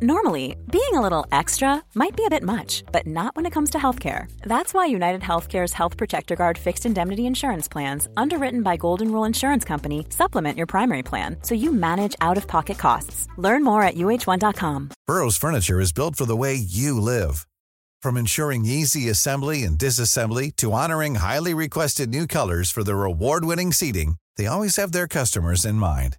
[0.00, 3.70] Normally, being a little extra might be a bit much, but not when it comes
[3.70, 4.30] to healthcare.
[4.42, 9.24] That's why United Healthcare's Health Protector Guard fixed indemnity insurance plans, underwritten by Golden Rule
[9.24, 13.26] Insurance Company, supplement your primary plan so you manage out of pocket costs.
[13.38, 14.90] Learn more at uh1.com.
[15.08, 17.48] Burrow's furniture is built for the way you live.
[18.00, 23.44] From ensuring easy assembly and disassembly to honoring highly requested new colors for their award
[23.44, 26.18] winning seating, they always have their customers in mind.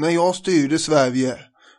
[0.00, 1.38] När jag styrde Sverige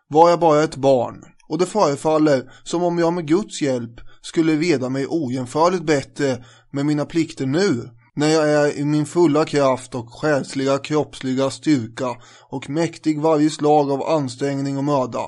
[0.10, 4.56] var jag bara ett barn och det förefaller som om jag med Guds hjälp skulle
[4.56, 9.96] veda mig ojämförligt bättre med mina plikter nu när jag är i min fulla kraft
[9.96, 12.16] och själsliga kroppsliga styrka
[12.50, 15.24] och mäktig varje slag av ansträngning och möda.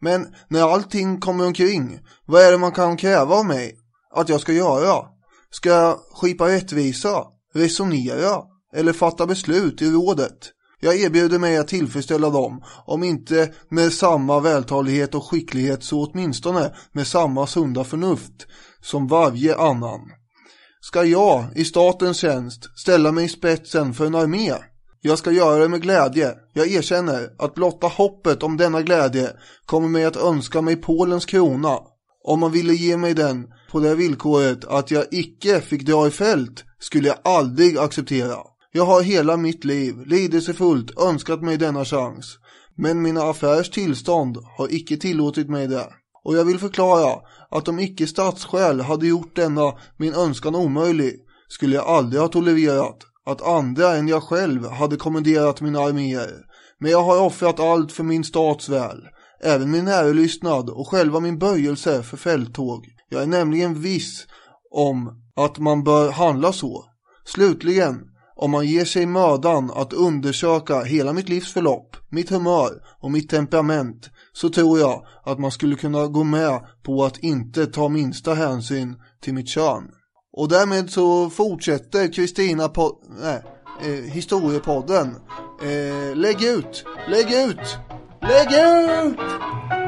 [0.00, 3.74] Men när allting kommer omkring, vad är det man kan kräva av mig
[4.14, 5.04] att jag ska göra?
[5.50, 8.42] Ska jag skipa rättvisa, resonera
[8.74, 10.52] eller fatta beslut i rådet?
[10.84, 16.74] Jag erbjuder mig att tillfredsställa dem, om inte med samma vältalighet och skicklighet så åtminstone
[16.92, 18.46] med samma sunda förnuft
[18.80, 20.00] som varje annan.
[20.80, 24.52] Ska jag i statens tjänst ställa mig i spetsen för en armé?
[25.00, 26.34] Jag ska göra det med glädje.
[26.52, 29.30] Jag erkänner att blotta hoppet om denna glädje
[29.66, 31.78] kommer mig att önska mig Polens krona.
[32.24, 36.10] Om man ville ge mig den på det villkoret att jag icke fick dra i
[36.10, 38.51] fält skulle jag aldrig acceptera.
[38.74, 42.38] Jag har hela mitt liv lidelsefullt önskat mig denna chans.
[42.76, 45.86] Men mina affärers tillstånd har icke tillåtit mig det.
[46.24, 51.14] Och jag vill förklara att om icke statsskäl hade gjort denna min önskan omöjlig
[51.48, 56.32] skulle jag aldrig ha tolererat att andra än jag själv hade kommenderat mina arméer.
[56.80, 59.00] Men jag har offrat allt för min stats väl,
[59.44, 62.86] även min ärelystnad och själva min böjelse för fälttåg.
[63.08, 64.26] Jag är nämligen viss
[64.70, 66.84] om att man bör handla så.
[67.24, 68.00] Slutligen,
[68.36, 72.70] om man ger sig mödan att undersöka hela mitt livs förlopp, mitt humör
[73.00, 77.66] och mitt temperament så tror jag att man skulle kunna gå med på att inte
[77.66, 79.90] ta minsta hänsyn till mitt kön.
[80.36, 83.42] Och därmed så fortsätter Kristina på, nej,
[83.82, 85.16] eh, historiepodden.
[85.62, 87.78] Eh, lägg ut, lägg ut,
[88.20, 89.81] lägg ut!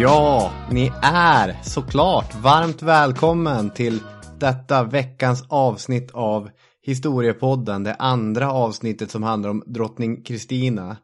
[0.00, 3.98] Ja, ni är såklart varmt välkommen till
[4.38, 6.50] detta veckans avsnitt av
[6.82, 10.96] Historiepodden, det andra avsnittet som handlar om drottning Kristina.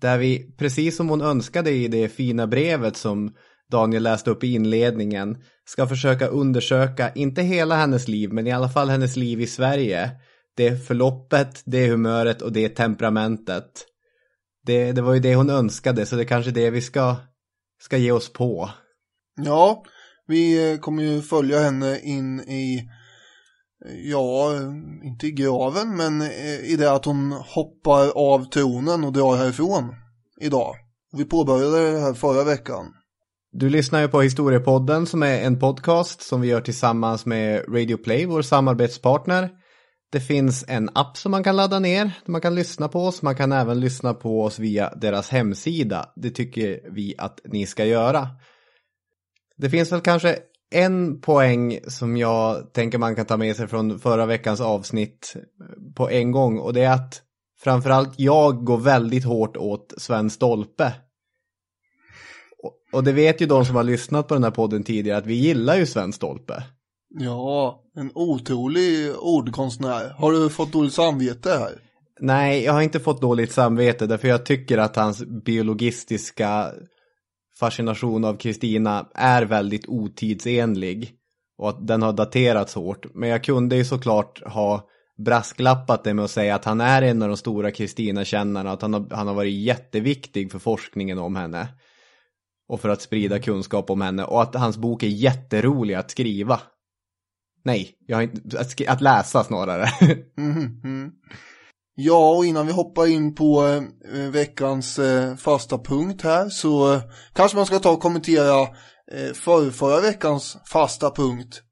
[0.00, 3.34] Där vi, precis som hon önskade i det fina brevet som
[3.70, 8.68] Daniel läste upp i inledningen, ska försöka undersöka, inte hela hennes liv, men i alla
[8.68, 10.10] fall hennes liv i Sverige.
[10.56, 13.86] Det förloppet, det humöret och det temperamentet.
[14.66, 17.16] Det, det var ju det hon önskade, så det är kanske det vi ska
[17.80, 18.70] ska ge oss på.
[19.36, 19.84] Ja,
[20.26, 22.88] vi kommer ju följa henne in i,
[24.04, 24.52] ja,
[25.04, 26.22] inte i graven, men
[26.64, 29.94] i det att hon hoppar av tronen och drar härifrån
[30.40, 30.74] idag.
[31.12, 32.86] Vi påbörjade det här förra veckan.
[33.52, 37.96] Du lyssnar ju på Historiepodden som är en podcast som vi gör tillsammans med Radio
[37.96, 39.50] Play, vår samarbetspartner.
[40.12, 43.22] Det finns en app som man kan ladda ner, där man kan lyssna på oss.
[43.22, 46.12] Man kan även lyssna på oss via deras hemsida.
[46.16, 48.28] Det tycker vi att ni ska göra.
[49.56, 50.38] Det finns väl kanske
[50.70, 55.94] en poäng som jag tänker man kan ta med sig från förra veckans avsnitt eh,
[55.96, 56.58] på en gång.
[56.58, 57.22] Och det är att
[57.60, 60.92] framförallt jag går väldigt hårt åt Sven Stolpe.
[62.92, 65.34] Och det vet ju de som har lyssnat på den här podden tidigare att vi
[65.34, 66.64] gillar ju Sven Stolpe.
[67.10, 70.10] Ja, en otrolig ordkonstnär.
[70.18, 71.72] Har du fått dåligt samvete här?
[72.20, 76.72] Nej, jag har inte fått dåligt samvete därför jag tycker att hans biologistiska
[77.58, 81.14] fascination av Kristina är väldigt otidsenlig.
[81.58, 83.06] och att den har daterats hårt.
[83.14, 84.88] Men jag kunde ju såklart ha
[85.24, 88.94] brasklappat det med att säga att han är en av de stora Kristina-kännarna, att han
[88.94, 91.68] har, han har varit jätteviktig för forskningen om henne.
[92.68, 96.60] Och för att sprida kunskap om henne och att hans bok är jätterolig att skriva.
[97.64, 99.88] Nej, jag har inte, att, att läsa snarare.
[100.36, 101.10] Mhm, mm.
[101.94, 103.64] Ja, och innan vi hoppar in på
[104.14, 107.02] eh, veckans eh, fasta punkt här så eh,
[107.32, 108.62] kanske man ska ta och kommentera
[109.12, 111.62] eh, för, förra veckans fasta punkt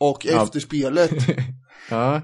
[0.00, 0.42] och Ja.
[0.42, 1.10] efterspelet.
[1.90, 2.22] ja,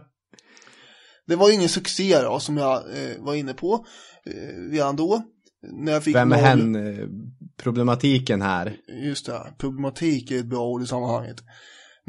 [1.26, 3.86] Det var ingen succé då, som jag eh, var inne på
[4.26, 5.22] eh, redan då.
[5.72, 7.06] När jag fick vem är noll- hen eh,
[7.62, 8.76] problematiken här?
[9.04, 11.36] Just det, problematik är ett bra ord i sammanhanget.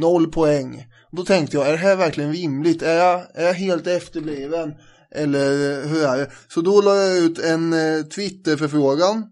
[0.01, 0.87] Noll poäng.
[1.11, 2.81] Då tänkte jag, är det här verkligen rimligt?
[2.81, 4.73] Är jag, är jag helt efterbliven?
[5.15, 6.31] Eller hur är det?
[6.47, 9.25] Så då la jag ut en eh, Twitter-förfrågan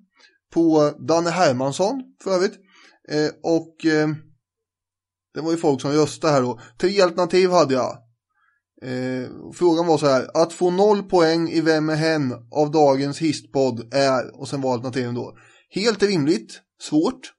[0.53, 2.53] på Danne Hermansson för övrigt.
[3.09, 4.09] Eh, och eh,
[5.33, 6.59] det var ju folk som röstade här då.
[6.77, 7.97] Tre alternativ hade jag.
[8.81, 13.19] Eh, frågan var så här, att få noll poäng i Vem är hen av dagens
[13.19, 15.37] histpodd är, och sen var alternativen då,
[15.69, 17.33] helt rimligt, svårt.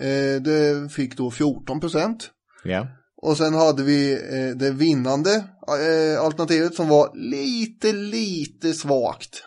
[0.00, 2.30] Eh, det fick då 14 procent.
[2.64, 2.86] Ja.
[3.22, 5.34] Och sen hade vi eh, det vinnande
[5.68, 9.42] eh, alternativet som var lite, lite svagt.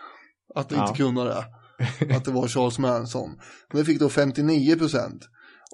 [0.55, 0.81] Att Ja.
[0.87, 1.45] inte kunna det.
[2.15, 3.29] Att det var Charles Manson.
[3.73, 5.21] Men det fick då 59 procent.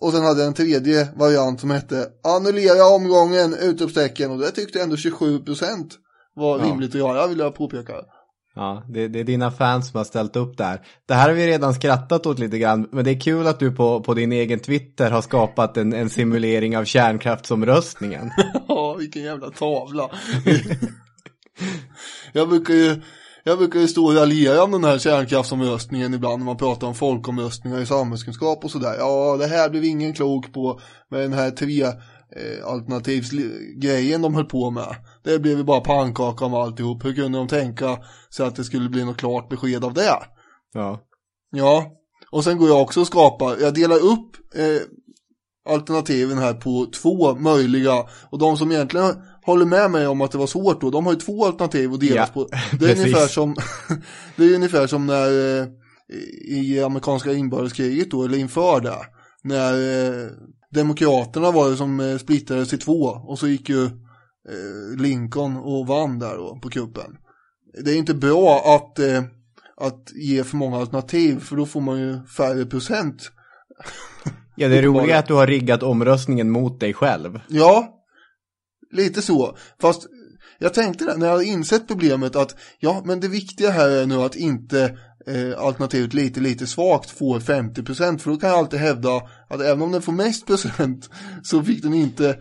[0.01, 4.31] Och sen hade jag en tredje variant som hette annullera omgången, utropstecken.
[4.31, 5.94] Och det tyckte ändå 27 procent
[6.36, 6.66] var Ja.
[6.66, 7.94] rimligt att göra, vill jag påpeka.
[8.56, 10.81] Ja, det, det är dina fans som har ställt upp där.
[11.06, 13.72] Det här har vi redan skrattat åt lite grann, men det är kul att du
[13.72, 18.31] på, på din egen Twitter har skapat en, en simulering av kärnkraftsomröstningen.
[18.68, 20.10] Ja, vilken jävla tavla.
[22.34, 23.02] jag brukar ju
[23.44, 26.96] jag brukar ju stå och raljera om den här kärnkraftsomröstningen ibland när man pratar om
[26.96, 28.96] folkomröstningar i samhällskunskap och sådär.
[29.00, 30.80] Ja, det här blev ingen klok på
[31.10, 34.96] med den här tre eh, alternativsgrejen de höll på med.
[35.25, 37.06] Det blev ju bara pannkaka av alltihop.
[37.06, 37.98] Hur kunde de tänka
[38.36, 40.19] sig att det skulle bli något klart besked av det?
[40.74, 41.01] Ja,
[41.56, 41.92] Ja,
[42.31, 44.81] och sen går jag också och skapar, jag delar upp eh,
[45.74, 49.12] alternativen här på två möjliga och de som egentligen
[49.45, 52.00] håller med mig om att det var svårt då, de har ju två alternativ att
[52.00, 52.50] delas Ja, på.
[52.80, 53.56] Det är ungefär som,
[54.36, 55.68] det är ungefär som när eh,
[56.48, 58.95] i amerikanska inbördeskriget då, eller inför det,
[59.44, 60.30] när eh,
[60.71, 63.89] demokraterna var det som eh, splittrades i två och så gick ju
[64.97, 67.18] Lincoln och vann där då på kuppen.
[67.83, 69.24] Det är inte bra att eh,
[69.77, 73.31] att ge för många alternativ för då får man ju färre procent.
[74.56, 77.39] ja det roliga är att du har riggat omröstningen mot dig själv.
[77.47, 78.03] Ja,
[78.92, 79.57] lite så.
[79.81, 80.07] Fast
[80.59, 84.15] jag tänkte det när jag insett problemet att ja, men det viktiga här är nu
[84.15, 84.97] att inte
[85.27, 89.81] eh, alternativet lite, lite svagt får 50% för då kan jag alltid hävda att även
[89.81, 91.09] om den får mest procent
[91.44, 92.36] så fick den inte eh,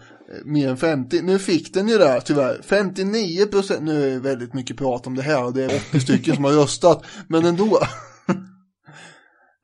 [0.45, 1.23] mer än 50.
[1.23, 2.59] Nu fick den ju det tyvärr.
[2.63, 6.35] 59% nu är det väldigt mycket prat om det här och det är 80 stycken
[6.35, 7.05] som har röstat.
[7.29, 7.65] Men ändå.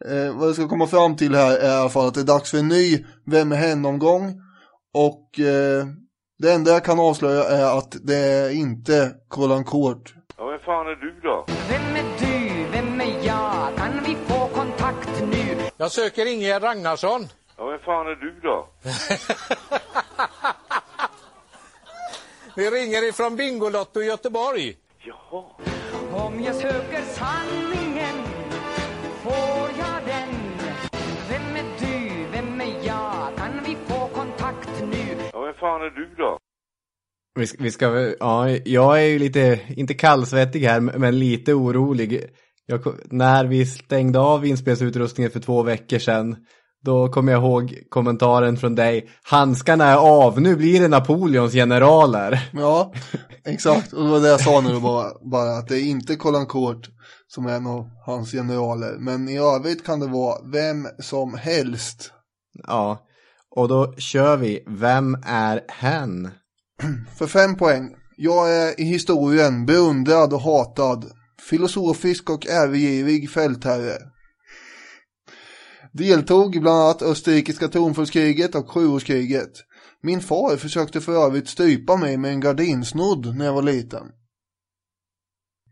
[0.09, 2.25] eh, vad jag ska komma fram till här är i alla fall att det är
[2.25, 4.41] dags för en ny Vem är hen-omgång.
[4.95, 5.87] Och eh,
[6.39, 10.15] det enda jag kan avslöja är att det är inte Kolan Kort.
[10.37, 11.47] Ja, vem fan är du då?
[11.69, 12.67] Vem är du?
[12.73, 13.77] Vem är jag?
[13.77, 15.57] Kan vi få kontakt nu?
[15.77, 17.29] Jag söker Ingegerd Ragnarsson.
[17.57, 18.69] Ja, vem fan är du då?
[22.57, 24.77] Vi ringer ifrån Bingolotto i Göteborg.
[24.99, 25.45] Jaha.
[26.13, 28.17] Om jag söker sanningen
[29.23, 30.29] får jag den.
[31.31, 32.27] Vem är du?
[32.33, 33.37] Vem är jag?
[33.37, 35.17] Kan vi få kontakt nu?
[35.33, 36.39] Ja, vem fan är du då?
[37.35, 42.25] Vi ska, vi ska, ja, jag är ju lite, inte kallsvettig här, men lite orolig.
[42.67, 46.37] Jag, när vi stängde av inspelsutrustningen för två veckor sedan,
[46.85, 49.11] då kommer jag ihåg kommentaren från dig.
[49.23, 52.51] Handskarna är av, nu blir det Napoleons generaler.
[52.53, 52.93] Ja,
[53.45, 53.93] exakt.
[53.93, 56.89] Och det var det jag sa nu bara, bara att det är inte Kolan Kort
[57.29, 58.97] som är en av hans generaler.
[58.99, 62.13] Men i övrigt kan det vara vem som helst.
[62.67, 62.99] Ja,
[63.57, 64.65] och då kör vi.
[64.67, 66.31] Vem är hen?
[67.19, 67.91] För fem poäng.
[68.17, 71.05] Jag är i historien beundrad och hatad.
[71.51, 74.10] Filosofisk och övergivig fältherre.
[75.93, 79.51] Deltog i bland annat österrikiska tronföljdskriget och sjuårskriget.
[80.03, 84.07] Min far försökte för övrigt strypa mig med en gardinsnodd när jag var liten.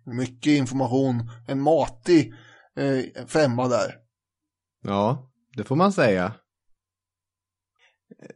[0.06, 1.30] Mycket information.
[1.48, 2.34] En matig
[2.76, 3.94] eh, femma där.
[4.84, 6.34] Ja, det får man säga.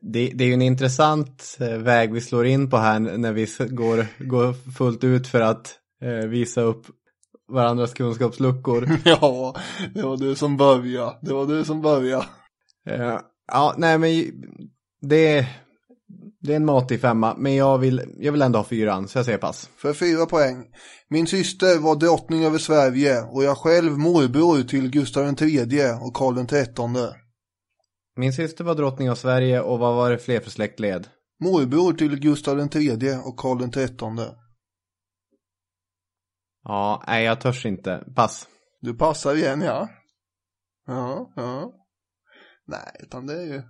[0.01, 3.47] Det, det är ju en intressant eh, väg vi slår in på här när vi
[3.71, 6.87] går, går fullt ut för att eh, visa upp
[7.49, 8.89] varandras kunskapsluckor.
[9.05, 9.55] Ja,
[9.95, 11.19] det var du som började.
[11.23, 12.27] Det var du som började.
[12.89, 13.19] Eh,
[13.53, 14.11] ja, nej men
[15.01, 15.47] det,
[16.41, 19.25] Det är en matig femma, men jag vill, jag vill ändå ha fyran, så jag
[19.25, 19.71] säger pass.
[19.77, 20.65] För fyra poäng.
[21.11, 26.47] Min syster var drottning över Sverige och jag själv morbror till Gustav III och Karl
[26.47, 27.09] XIII.
[28.17, 31.07] Min syster var drottning av Sverige och vad var det fler för släktled?
[31.41, 34.27] Morbror till Gustav III och Karl XIII.
[36.65, 38.05] Ja, nej jag törs inte.
[38.17, 38.49] Pass.
[38.81, 39.89] Du passar igen ja.
[40.87, 41.73] Ja, ja.
[42.67, 43.63] Nej, utan det är ju...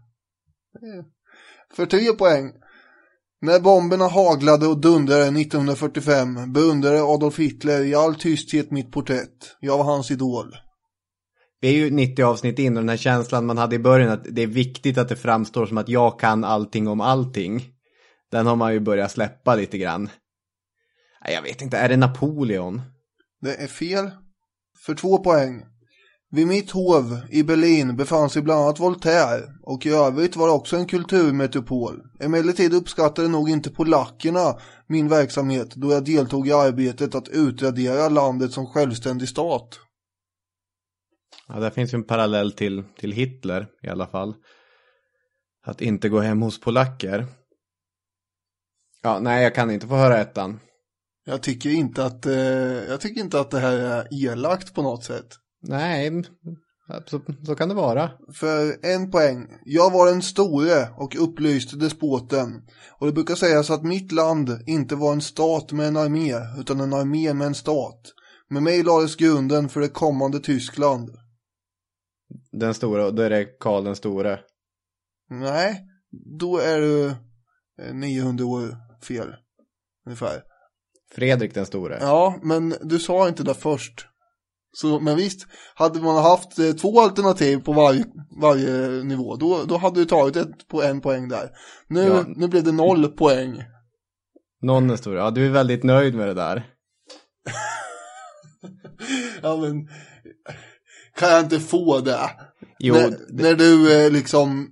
[0.72, 1.04] Det är...
[1.76, 2.52] För tre poäng.
[3.40, 9.56] När bomberna haglade och dundrade 1945 beundrade Adolf Hitler i all tysthet mitt porträtt.
[9.60, 10.56] Jag var hans idol.
[11.60, 14.24] Vi är ju 90 avsnitt in och den här känslan man hade i början att
[14.30, 17.64] det är viktigt att det framstår som att jag kan allting om allting.
[18.30, 20.10] Den har man ju börjat släppa lite grann.
[21.24, 22.82] Nej, Jag vet inte, är det Napoleon?
[23.40, 24.10] Det är fel.
[24.86, 25.64] För två poäng.
[26.30, 30.52] Vid mitt hov i Berlin befann sig bland annat Voltaire och i övrigt var det
[30.52, 32.02] också en kulturmetropol.
[32.20, 38.52] Emellertid uppskattade nog inte polackerna min verksamhet då jag deltog i arbetet att utradera landet
[38.52, 39.80] som självständig stat.
[41.48, 44.34] Ja, där finns ju en parallell till, till Hitler i alla fall.
[45.64, 47.26] Att inte gå hem hos polacker.
[49.02, 50.60] Ja, nej, jag kan inte få höra ettan.
[51.24, 52.34] Jag tycker inte att, eh,
[52.88, 55.26] jag tycker inte att det här är elakt på något sätt.
[55.62, 56.24] Nej,
[57.06, 58.10] så, så kan det vara.
[58.34, 59.46] För en poäng.
[59.64, 62.62] Jag var den store och upplyste despoten.
[62.98, 66.80] Och det brukar sägas att mitt land inte var en stat med en armé, utan
[66.80, 68.00] en armé med en stat.
[68.48, 71.10] Med mig lades grunden för det kommande Tyskland.
[72.52, 74.40] Den stora, då är det Karl den store.
[75.30, 75.80] Nej,
[76.40, 77.06] då är du
[77.82, 79.34] eh, 900 år fel.
[80.06, 80.51] Ungefär.
[81.14, 81.98] Fredrik den store.
[82.00, 84.06] Ja, men du sa inte det först.
[84.74, 88.04] Så, men visst, hade man haft eh, två alternativ på varje,
[88.40, 91.50] varje nivå, då, då hade du tagit ett på en poäng där.
[91.88, 92.24] Nu, Ja.
[92.36, 93.62] nu blev det noll poäng.
[94.62, 95.18] Någon den store.
[95.18, 96.66] Ja, du är väldigt nöjd med det där.
[99.42, 99.88] Ja, men
[101.16, 102.30] kan jag inte få det?
[102.78, 104.68] Jo, när, det- när du eh, liksom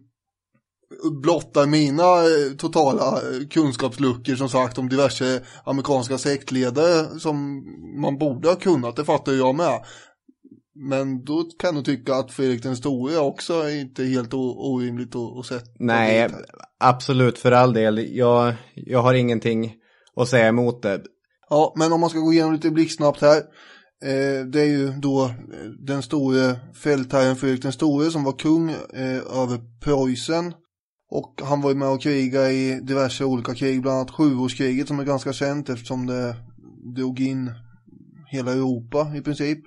[1.22, 7.64] blottar mina eh, totala eh, kunskapsluckor som sagt om diverse amerikanska sektledare som
[8.00, 9.80] man borde ha kunnat, det fattar jag med.
[10.74, 15.46] Men då kan nog tycka att Fredrik den store också är inte helt orimligt att,
[15.46, 16.28] sätta Nej,
[16.78, 18.16] absolut för all del.
[18.16, 19.74] Jag, jag har ingenting
[20.16, 21.02] att säga emot det.
[21.50, 23.36] Ja, men om man ska gå igenom lite blixtsnabbt här.
[24.04, 25.30] Eh, det är ju då
[25.78, 30.54] den store fältherren Fredrik den store som var kung eh, över Preussen.
[31.10, 35.00] Och han var ju med och krigade i diverse olika krig, bland annat sjuårskriget som
[35.00, 36.36] är ganska känt eftersom det
[36.96, 37.50] drog in
[38.26, 39.58] hela Europa i princip.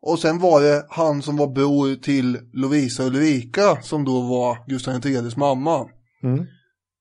[0.00, 5.06] Och sen var det han som var bror till Lovisa Ulrika som då var Gustav
[5.06, 5.88] IIIs mamma.
[6.22, 6.46] Mm.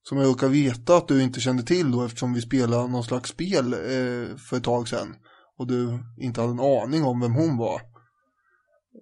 [0.04, 3.30] Som jag råkar veta att du inte kände till då eftersom vi spelade någon slags
[3.30, 5.16] spel eh, för ett tag sedan.
[5.58, 7.82] Och du inte hade en aning om vem hon var.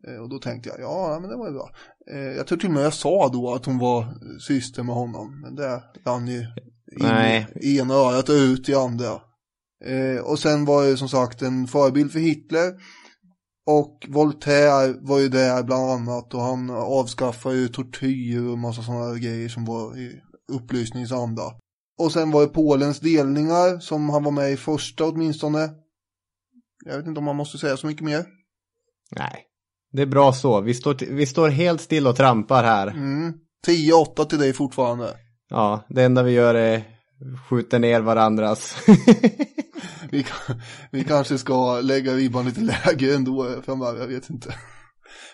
[0.07, 1.69] Eh, och då tänkte jag, ja men det var ju bra.
[2.11, 4.05] Eh, jag tror till och med jag sa då att hon var
[4.39, 5.41] syster med honom.
[5.41, 6.39] Men det rann ju
[6.91, 9.21] in i ena örat och ut i andra.
[9.85, 12.73] Eh, och sen var det som sagt en förebild för Hitler.
[13.65, 19.15] Och Voltaire var ju där bland annat och han avskaffade ju tortyr och massa sådana
[19.15, 20.21] grejer som var i
[20.51, 21.43] upplysningsanda.
[21.97, 25.69] Och sen var det Polens delningar som han var med i första åtminstone.
[26.85, 28.25] Jag vet inte om man måste säga så mycket mer.
[29.11, 29.46] Nej,
[29.93, 30.61] det är bra så.
[30.61, 32.87] Vi står, vi står helt still och trampar här.
[32.87, 33.33] Mm.
[33.67, 35.13] 10-8 till dig fortfarande.
[35.49, 36.83] Ja, det enda vi gör är
[37.49, 38.75] skjuter ner varandras.
[40.11, 44.55] Vi, kan- vi kanske ska lägga ribban lite lägre ändå framöver, jag vet inte.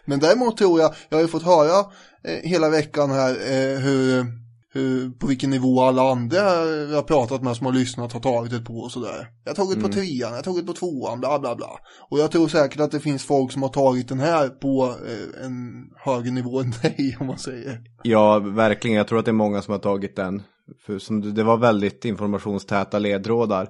[0.06, 1.80] Men däremot tror jag, jag har ju fått höra
[2.24, 4.26] eh, hela veckan här eh, hur,
[4.74, 8.52] hur, på vilken nivå alla andra jag har pratat med som har lyssnat har tagit
[8.52, 9.28] det på och sådär.
[9.44, 11.70] Jag har tagit på trean, jag har tagit på tvåan, bla bla bla.
[12.10, 15.46] Och jag tror säkert att det finns folk som har tagit den här på eh,
[15.46, 15.62] en
[16.06, 17.82] högre nivå än dig om man säger.
[18.04, 18.98] ja, verkligen.
[18.98, 20.44] Jag tror att det är många som har tagit den.
[20.86, 23.70] För som, det- det var väldigt informationstäta ledtrådar.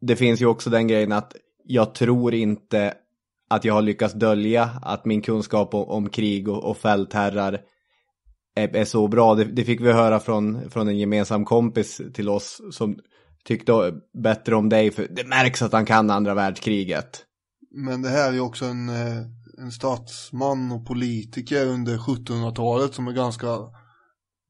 [0.00, 1.32] Det finns ju också den grejen att
[1.64, 2.94] jag tror inte
[3.50, 7.60] att jag har lyckats dölja att min kunskap om, om krig och, och fältherrar
[8.56, 9.34] är, är så bra.
[9.34, 12.98] Det, det fick vi höra från, från en gemensam kompis till oss som
[13.44, 13.72] tyckte
[14.22, 14.90] bättre om dig.
[14.90, 17.22] För det märks att han kan andra världskriget.
[17.70, 19.22] Men det här är ju också en, eh,
[19.58, 23.46] en statsman och politiker under 1700-talet som är ganska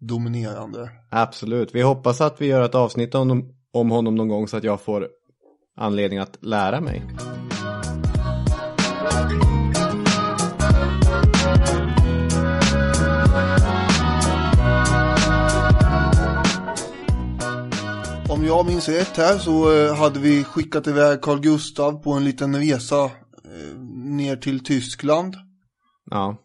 [0.01, 0.91] dominerande.
[1.11, 1.75] Absolut.
[1.75, 4.81] Vi hoppas att vi gör ett avsnitt om, om honom någon gång så att jag
[4.81, 5.09] får
[5.77, 7.03] anledning att lära mig.
[18.47, 22.57] Jag minns rätt här så eh, hade vi skickat iväg Carl Gustav på en liten
[22.57, 25.37] resa eh, ner till Tyskland.
[26.11, 26.37] Ja.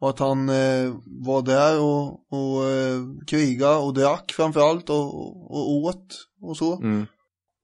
[0.00, 2.62] Och att han eh, var där och, och
[3.26, 6.06] kriga och drack framförallt och, och, och åt
[6.42, 6.76] och så.
[6.76, 7.06] Mm.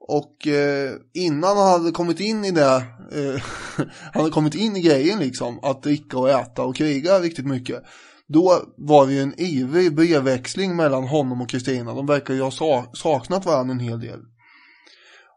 [0.08, 2.74] Och eh, innan han hade kommit in i det,
[3.12, 3.42] eh,
[4.12, 7.82] han hade kommit in i grejen liksom, att dricka och äta och kriga riktigt mycket.
[8.28, 11.94] Då var det ju en ivrig brevväxling mellan honom och Kristina.
[11.94, 14.20] De verkar ju ha sa- saknat varandra en hel del.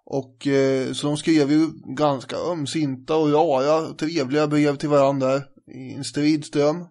[0.06, 1.68] Och eh, så de skrev ju
[1.98, 5.36] ganska ömsinta och rara, trevliga brev till varandra
[5.76, 6.86] i en strid ström.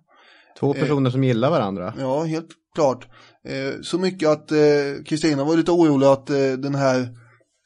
[0.61, 1.95] Två personer som gillar varandra.
[1.99, 3.09] Ja, helt klart.
[3.49, 4.59] Eh, så mycket att eh,
[5.07, 7.09] Kristina var lite orolig att eh, den här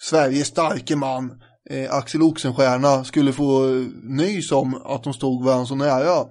[0.02, 5.66] Sveriges starke man eh, Axel Oxenstierna skulle få eh, nys om att de stod varandra
[5.66, 6.26] så nära.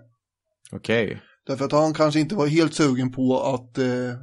[0.72, 1.22] Okej.
[1.51, 4.13] Därför att han kanske inte var helt sugen på att eh,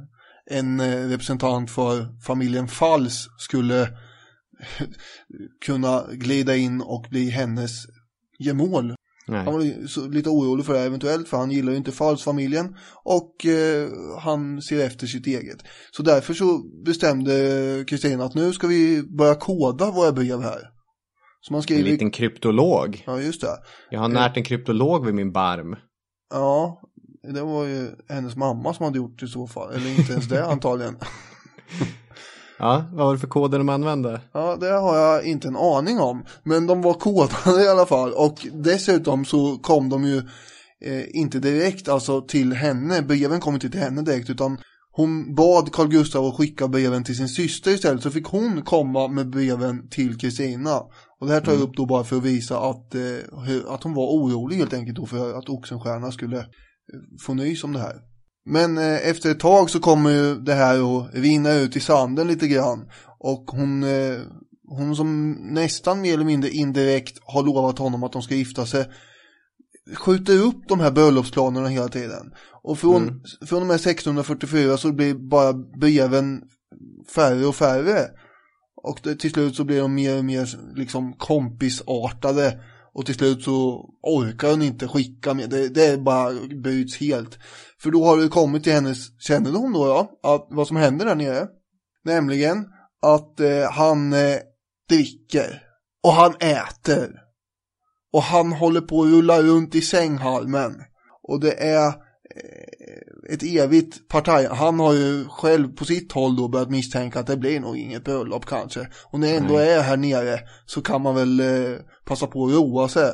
[0.51, 3.87] en eh, representant för familjen Fals skulle
[5.65, 7.71] kunna glida in och bli hennes
[8.39, 8.95] gemål.
[9.27, 9.43] Nej.
[9.43, 13.45] Han var lite orolig för det här eventuellt för han gillar ju inte Fals-familjen och
[13.45, 15.63] eh, han ser efter sitt eget.
[15.91, 20.61] Så därför så bestämde Kristina att nu ska vi börja koda våra brev här.
[21.41, 21.83] Så man En skriver...
[21.83, 23.03] liten kryptolog.
[23.05, 23.57] Ja, just det.
[23.89, 25.75] Jag har närt en kryptolog vid min barm.
[26.29, 26.81] Ja,
[27.23, 29.73] det var ju hennes mamma som hade gjort det i så fall.
[29.73, 30.95] Eller inte ens det antagligen.
[32.59, 34.21] Ja, vad var det för koder de använde?
[34.33, 36.25] Ja, det har jag inte en aning om.
[36.43, 38.13] Men de var kodade i alla fall.
[38.13, 40.17] Och dessutom så kom de ju
[40.85, 43.01] eh, inte direkt alltså till henne.
[43.01, 44.57] Breven kom inte till henne direkt utan
[44.91, 48.03] hon bad Carl Gustav att skicka breven till sin syster istället.
[48.03, 50.77] Så fick hon komma med breven till Kristina.
[51.19, 53.01] Och det här tar jag upp då bara för att visa att, eh,
[53.45, 56.45] hur- att hon var orolig helt enkelt då för att Oxenstierna skulle
[57.21, 57.95] få nys om det här.
[58.45, 62.27] Men eh, efter ett tag så kommer ju det här att rinna ut i sanden
[62.27, 62.89] lite grann.
[63.19, 64.19] Och hon, eh,
[64.67, 68.85] hon som nästan mer eller mindre indirekt har lovat honom att de ska gifta sig
[69.95, 72.31] skjuter upp de här bröllopsplanerna hela tiden.
[72.63, 73.21] Och från, Mm.
[73.47, 76.41] från och med 1644 så blir bara breven
[77.15, 78.07] färre och färre.
[78.83, 82.59] Och det, till slut så blir de mer och mer liksom kompisartade.
[82.93, 85.47] Och till slut så orkar hon inte skicka mer.
[85.47, 87.39] Det, det bara bryts helt.
[87.81, 91.15] För då har det kommit till hennes kännedom då, ja, att vad som händer där
[91.15, 91.47] nere.
[92.03, 92.65] Nämligen
[93.01, 94.37] att eh, han eh,
[94.89, 95.63] dricker.
[96.03, 97.15] Och han äter.
[98.13, 100.75] Och han håller på att rulla runt i sänghalmen.
[101.23, 101.93] Och det är eh,
[103.29, 104.47] ett evigt partaj.
[104.51, 108.03] Han har ju själv på sitt håll då börjat misstänka att det blir nog inget
[108.03, 108.87] bröllop kanske.
[109.11, 112.53] Och när jag ändå är här nere så kan man väl eh, passa på att
[112.53, 113.11] roa sig.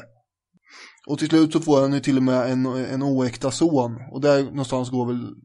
[1.08, 3.98] Och till slut så får han ju till och med en, en oäkta son.
[4.12, 5.36] Och där någonstans går väl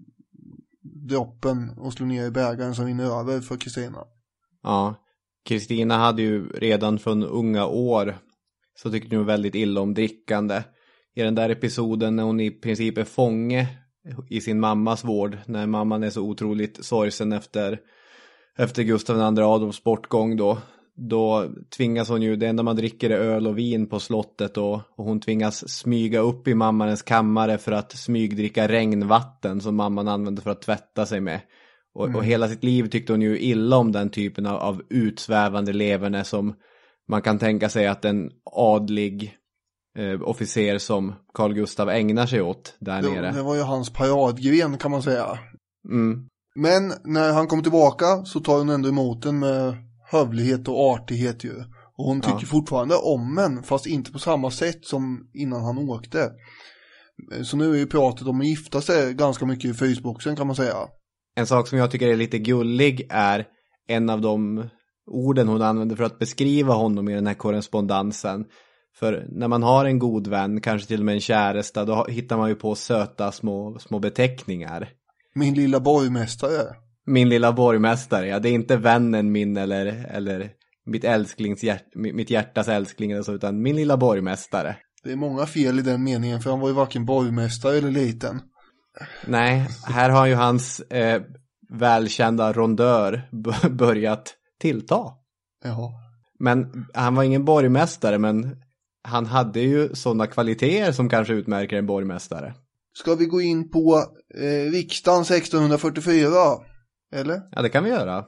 [1.09, 3.99] droppen och slår ner i bägaren som vinner över för Kristina.
[4.63, 4.95] Ja,
[5.45, 8.19] Kristina hade ju redan från unga år
[8.75, 10.63] så tyckte hon väldigt illa om drickande.
[11.15, 13.69] I den där episoden när hon i princip är fånge
[14.29, 17.79] i sin mammas vård, när mamman är så otroligt sorgsen efter,
[18.59, 20.59] efter Gustav II Adolfs bortgång då,
[20.95, 24.75] då tvingas hon ju, det enda man dricker är öl och vin på slottet och,
[24.75, 30.43] och hon tvingas smyga upp i mammans kammare för att smygdricka regnvatten som mamman använde
[30.43, 31.41] för att tvätta sig med.
[31.95, 35.73] Och, och hela sitt liv tyckte hon ju illa om den typen av, av utsvävande
[35.73, 36.55] leverne som
[37.09, 39.40] man kan tänka sig att en adlig
[39.99, 43.33] eh, officer som Carl Gustav ägnar sig åt där Det, nere.
[43.33, 45.39] det var ju hans paradgren kan man säga.
[45.91, 46.27] Mm.
[46.55, 49.77] Men när han kommer tillbaka så tar hon ändå emot den med
[50.11, 51.55] hövlighet och artighet ju.
[51.99, 52.47] Och hon tycker Ja.
[52.47, 56.31] fortfarande om en, fast inte på samma sätt som innan han åkte.
[57.43, 60.57] Så nu är ju pratet om att gifta sig ganska mycket i frysboxen kan man
[60.57, 60.77] säga.
[61.37, 63.47] En sak som jag tycker är lite gullig är
[63.89, 64.65] en av de
[65.11, 68.45] orden hon använder för att beskriva honom i den här korrespondensen.
[68.95, 72.37] För när man har en god vän, kanske till och med en käresta, då hittar
[72.37, 74.89] man ju på söta små, små beteckningar.
[75.35, 76.77] Min lilla borgmästare.
[77.07, 80.51] Min lilla borgmästare, ja det är inte vännen min eller, eller
[80.87, 84.77] mitt, älsklingshjärt, mitt hjärtas älskling eller så, utan min lilla borgmästare.
[85.03, 88.43] Det är många fel i den meningen för han var ju varken borgmästare eller liten.
[89.27, 91.23] Nej, här har ju hans eh,
[91.69, 93.29] välkända rondör
[93.71, 95.01] börjat tillta.
[95.65, 95.91] Jaha.
[96.39, 98.57] Men han var ingen borgmästare, men
[99.03, 102.55] han hade ju sådana kvaliteter som kanske utmärker en borgmästare.
[102.93, 106.29] Ska vi gå in på eh, riksdagen 1644?
[107.15, 107.41] Eller?
[107.51, 108.25] Ja, det kan vi göra.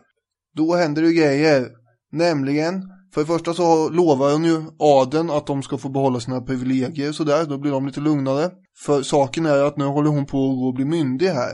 [0.57, 1.69] Då händer det grejer.
[2.13, 2.83] Nämligen,
[3.15, 7.09] för det första så lovar hon ju adeln att de ska få behålla sina privilegier
[7.09, 7.45] och sådär.
[7.45, 8.51] Då blir de lite lugnare.
[8.85, 11.53] För saken är att nu håller hon på att bli myndig här.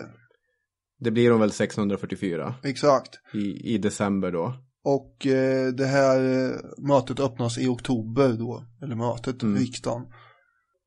[1.00, 3.10] Det blir hon väl 1644 Exakt.
[3.34, 4.54] i, i december då.
[4.94, 9.58] Och eh, det här eh, mötet öppnas i oktober då, eller mötet, Mm.
[9.58, 10.02] riksdagen.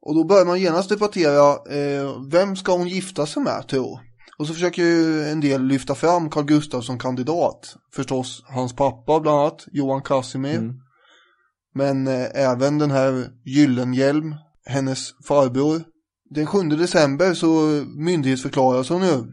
[0.01, 3.99] Och då börjar man genast debattera, eh, vem ska hon gifta sig med tro?
[4.37, 7.75] Och så försöker ju en del lyfta fram Carl Gustaf som kandidat.
[7.95, 10.57] Förstås hans pappa bland annat, Johan Casimir.
[10.57, 10.73] Mm.
[11.73, 14.35] Men eh, även den här Gyllenhielm,
[14.65, 15.83] hennes farbror.
[16.29, 17.51] Den 7 december så
[17.97, 19.23] myndighetsförklaras hon ju.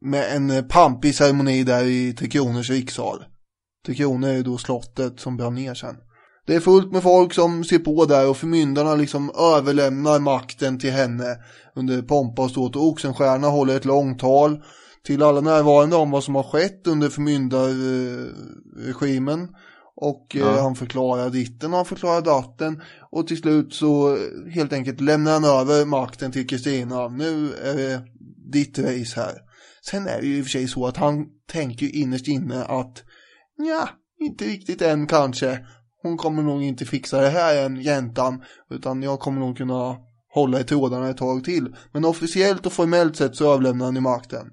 [0.00, 3.24] Med en pampig ceremoni där i Tre Kronors rikssal.
[3.86, 5.96] Tre Kronor är ju då slottet som brann ner sen.
[6.46, 10.92] Det är fullt med folk som ser på där och förmyndarna liksom överlämnar makten till
[10.92, 11.36] henne
[11.76, 14.62] under pompa och ståt och Oxenstierna håller ett långt tal
[15.04, 19.48] till alla närvarande om vad som har skett under förmyndarregimen
[19.96, 20.60] och eh, Ja.
[20.60, 25.32] han förklarar ditten och han förklarar datten och till slut så eh, helt enkelt lämnar
[25.32, 27.08] han över makten till Kristina.
[27.08, 28.02] Nu är det
[28.52, 29.32] ditt race här.
[29.86, 32.64] Sen är det ju i och för sig så att han tänker ju innerst inne
[32.64, 33.02] att
[33.64, 33.88] ja,
[34.20, 35.66] inte riktigt än kanske.
[36.02, 39.96] Hon kommer nog inte fixa det här än, jäntan, utan jag kommer nog kunna
[40.34, 41.76] hålla i trådarna ett tag till.
[41.92, 44.46] Men officiellt och formellt sett så överlämnar han ju makten.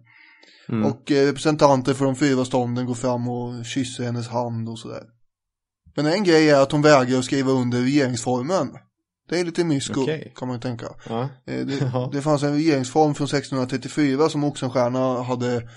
[0.70, 0.86] Mm.
[0.86, 5.04] Och eh, representanter för de fyra stånden går fram och kysser hennes hand och sådär.
[5.96, 8.68] Men en grej är att hon vägrar att skriva under regeringsformen.
[9.30, 10.34] Det är lite mysko Okej.
[10.36, 10.86] kan man ju tänka.
[11.10, 11.30] Ja.
[11.46, 15.70] Eh, Det, det fanns en regeringsform från 1634 som Oxenstierna hade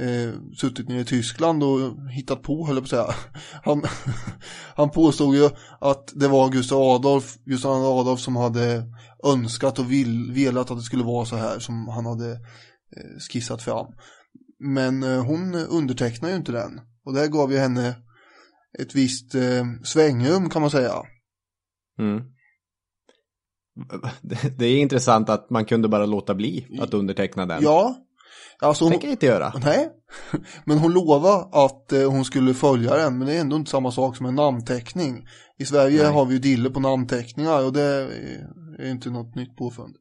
[0.00, 3.14] eh, suttit nere i Tyskland och hittat på, höll jag på att säga.
[3.64, 3.82] Han,
[4.76, 8.82] han påstod ju att det var Gustav Adolf, Gustav Adolf som hade
[9.24, 13.62] önskat och vill, velat att det skulle vara så här som han hade eh, skissat
[13.62, 13.86] fram.
[14.58, 16.80] Men eh, hon undertecknar ju inte den.
[17.04, 17.96] Och det gav ju henne
[18.78, 20.92] ett visst eh, svängrum kan man säga.
[21.98, 22.20] Mm.
[24.58, 27.62] Det är intressant att man kunde bara låta bli att underteckna den.
[27.62, 28.05] Ja,
[28.58, 29.52] alltså hon, tänker inte göra.
[29.64, 29.88] Nej,
[30.64, 33.90] men hon lovade att eh, hon skulle följa den, men det är ändå inte samma
[33.90, 35.28] sak som en namnteckning.
[35.58, 36.12] I Sverige Nej.
[36.12, 38.08] har vi ju dille på namnteckningar och det är,
[38.78, 39.96] är inte något nytt påfund.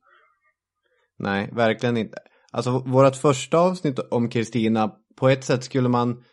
[1.20, 2.18] Nej, verkligen inte.
[2.52, 6.24] Alltså vårt första avsnitt om Kristina, på ett sätt skulle man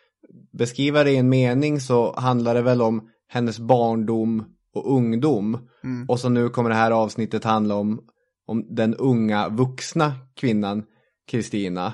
[0.57, 5.67] beskriva det i en mening så handlar det väl om hennes barndom och ungdom.
[5.83, 6.05] Mm.
[6.09, 7.99] Och så nu kommer det här avsnittet handla om,
[8.47, 10.83] om den unga vuxna kvinnan
[11.31, 11.93] Kristina.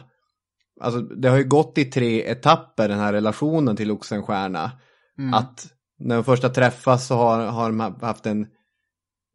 [0.80, 4.72] Alltså det har ju gått i tre etapper den här relationen till Oxenstierna.
[5.18, 5.34] Mm.
[5.34, 5.68] Att
[6.00, 8.48] när de första träffas så har, har de haft en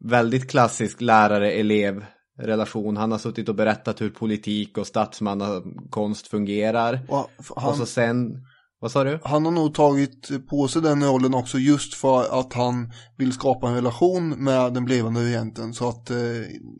[0.04, 2.96] väldigt klassisk lärare-elev-relation.
[2.96, 7.00] Han har suttit och berättat hur politik och statsmannakonst fungerar.
[7.08, 8.46] Och han, Och så sen,
[8.84, 9.18] vad sa du?
[9.24, 13.68] han har nog tagit på sig den rollen också just för att han vill skapa
[13.68, 16.16] en relation med den blivande regenten så att eh,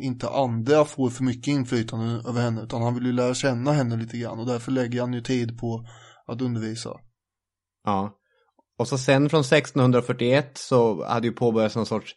[0.01, 3.97] inte andra får för mycket inflytande över henne utan han vill ju lära känna henne
[3.97, 5.87] lite grann och därför lägger han ju tid på
[6.27, 6.90] att undervisa.
[7.85, 8.17] Ja.
[8.79, 12.14] Och så sen från 1641 så hade ju påbörjats någon sorts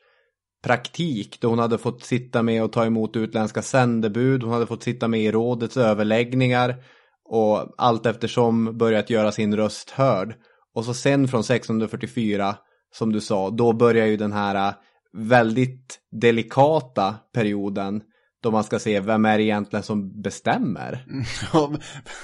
[0.64, 4.44] praktik då hon hade fått sitta med och ta emot utländska sändebud.
[4.44, 6.76] Hon hade fått sitta med i rådets överläggningar
[7.30, 10.36] och allt eftersom börjat göra sin röst hörd.
[10.76, 12.56] Och så sen från 1644,
[12.94, 14.74] som du sa, då börjar ju den här äh,
[15.14, 18.02] väldigt delikata perioden
[18.44, 21.06] då man ska se vem är det egentligen som bestämmer.
[21.10, 21.82] Mm, ja, men-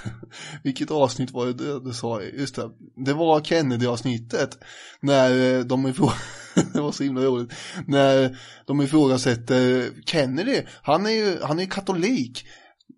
[0.63, 2.21] vilket avsnitt var det du, du sa?
[2.21, 2.69] Just det,
[3.05, 4.57] det var Kennedy-avsnittet.
[4.99, 7.53] När äh, de ifrågasätter, det var så himla roligt.
[7.87, 10.61] När de ifrågasätter Kennedy.
[10.81, 12.45] Han är ju han är ju katolik.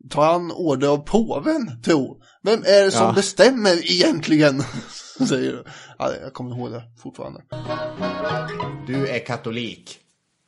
[0.10, 2.22] Tar han order av påven, tro?
[2.44, 3.14] Vem är det som Ja.
[3.14, 4.64] bestämmer egentligen?
[5.28, 5.64] Säger du.
[5.98, 7.42] Ja, jag kommer ihåg det fortfarande.
[8.88, 9.98] Du är katolik.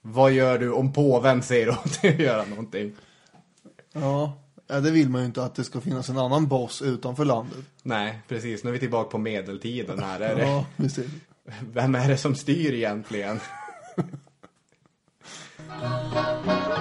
[0.01, 2.93] Vad gör du om påven säger åt dig att göra någonting?
[3.93, 4.37] Ja.
[4.67, 7.57] ja, det vill man ju inte att det ska finnas en annan boss utanför landet.
[7.83, 8.63] Nej, precis.
[8.63, 10.19] Nu är vi tillbaka på medeltiden här.
[10.19, 10.41] Är det?
[10.41, 11.09] Ja, det.
[11.73, 13.39] Vem är det som styr egentligen?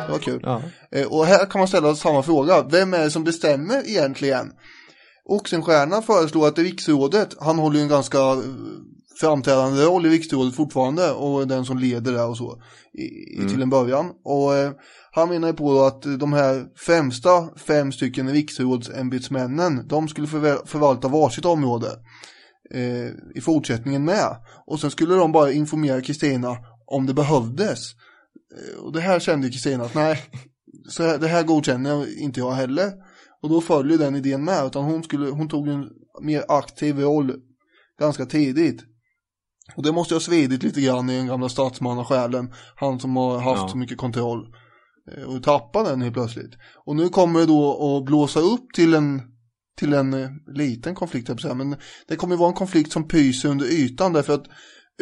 [0.06, 0.40] Det var kul.
[0.42, 0.62] Ja.
[0.92, 2.62] Eh, Och här kan man ställa samma fråga.
[2.62, 4.52] Vem är det som bestämmer egentligen?
[5.28, 8.38] Oxenstierna föreslår att riksrådet, han håller ju en ganska eh,
[9.20, 12.62] framträdande roll i riksrådet fortfarande och den som leder det och så
[12.94, 14.10] i, i- till en början.
[14.24, 14.70] Och eh,
[15.12, 20.26] han menar ju på då att de här främsta fem stycken riksrådsämbetsmännen, de skulle
[20.66, 21.86] förvalta varsitt område
[22.74, 24.36] eh, i fortsättningen med.
[24.66, 27.78] Och sen skulle de bara informera Kristina om det behövdes.
[28.56, 30.22] Eh, Och det här kände Kristina att nej,
[30.88, 32.92] så här, det här godkänner jag inte jag heller.
[33.42, 35.88] Och då följer den idén med, utan hon, skulle, hon tog en
[36.22, 37.34] mer aktiv roll
[38.00, 38.82] ganska tidigt.
[39.76, 43.62] Och det måste ha svidit lite grann i den gamla statsmannasjälen, han som har haft
[43.62, 43.68] Ja.
[43.68, 44.46] så mycket kontroll.
[45.16, 46.54] eh, Och tappa den helt plötsligt.
[46.86, 49.22] Och nu kommer det då att blåsa upp till en
[49.78, 51.76] till en eh, liten konflikt, men
[52.08, 54.46] det kommer vara en konflikt som pyser under ytan därför att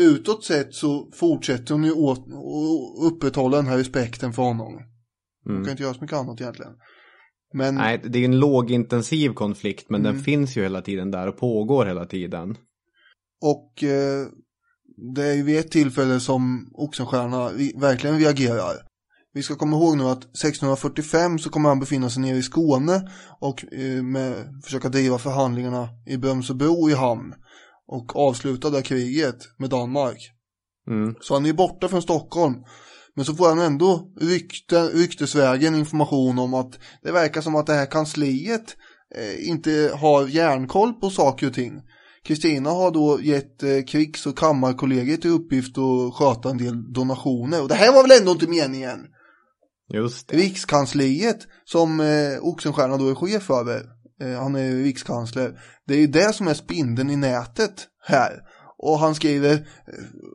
[0.01, 4.73] utåt sett så fortsätter hon ju åt, att upprätthålla den här respekten för honom.
[5.45, 5.65] Hon Mm.
[5.65, 6.73] kan inte göra så mycket annat egentligen.
[7.55, 10.15] Men Nej, det är en lågintensiv konflikt men Mm.
[10.15, 12.57] den finns ju hela tiden där och pågår hela tiden.
[13.43, 14.27] Och eh,
[15.15, 18.75] det är ju vid ett tillfälle som Oxenstierna verkligen reagerar.
[19.33, 23.11] Vi ska komma ihåg nu att 1645 så kommer han befinna sig nere i Skåne
[23.41, 27.35] och eh, med, försöka driva förhandlingarna i Brömsebro i hamn
[27.87, 30.31] och avsluta det kriget med Danmark.
[30.91, 31.15] Mm.
[31.21, 32.55] Så han är borta från Stockholm.
[33.17, 37.73] Men så får han ändå rykte, ryktesvägen information om att det verkar som att det
[37.73, 38.77] här kansliet
[39.17, 41.83] eh, inte har järnkoll på saker och ting.
[42.25, 47.63] Kristina har då gett eh, krigs och kammarkollegiet i uppgift att sköta en del donationer.
[47.63, 48.99] Och det här var väl ändå inte meningen?
[49.95, 50.37] Just det.
[50.37, 53.94] Rikskansliet som eh, Oxenstierna då är chef över.
[54.21, 55.61] Eh, han är rikskansler.
[55.87, 58.41] Det är ju det som är spindeln i nätet här.
[58.79, 59.61] Och han skriver eh,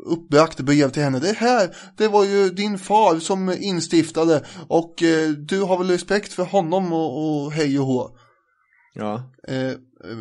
[0.06, 1.20] uppbragt brev till henne.
[1.20, 6.34] Det här, det var ju din far som instiftade och eh, du har väl respekt
[6.34, 8.18] för honom och, och hej och hå.
[8.94, 9.34] Ja.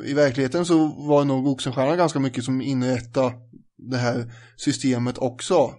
[0.05, 3.33] I verkligheten så var nog Oxenstierna ganska mycket som inrättade
[3.91, 5.71] det här systemet också.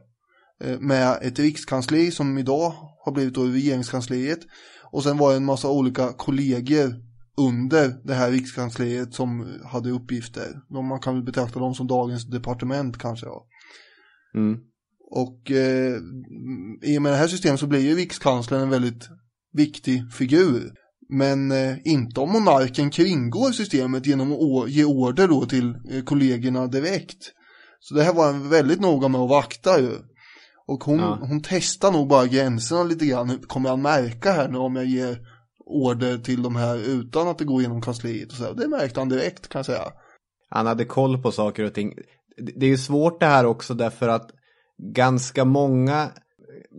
[0.80, 2.74] Med ett rikskansli som idag
[3.06, 4.40] har blivit då regeringskansliet.
[4.92, 7.09] Och sen var det en massa olika kollegor
[7.40, 10.62] under det här rikskansliet som hade uppgifter.
[10.90, 13.26] Man kan väl betrakta dem som dagens departement kanske.
[13.26, 13.46] Ja.
[14.36, 14.60] Mm.
[15.12, 15.96] Och eh,
[16.84, 19.10] i och med det här systemet så blir ju rikskanslern en väldigt
[19.54, 20.74] viktig figur.
[21.10, 26.68] Men eh, inte om monarken kringgår systemet genom att ge order då till eh, kollegorna
[26.68, 27.32] direkt.
[27.80, 29.92] Så det här var han väldigt noga med att vakta ju.
[30.68, 31.18] Och hon, Ja.
[31.22, 33.40] hon testar nog bara gränserna lite grann.
[33.48, 35.20] Kommer han märka här nu om jag ger
[35.70, 38.54] order till de här utan att det går genom kansliet och så.
[38.54, 39.92] Det märkte han direkt kan jag säga.
[40.50, 41.94] Han hade koll på saker och ting.
[42.56, 44.32] Det är ju svårt det här också därför att
[44.96, 46.12] ganska många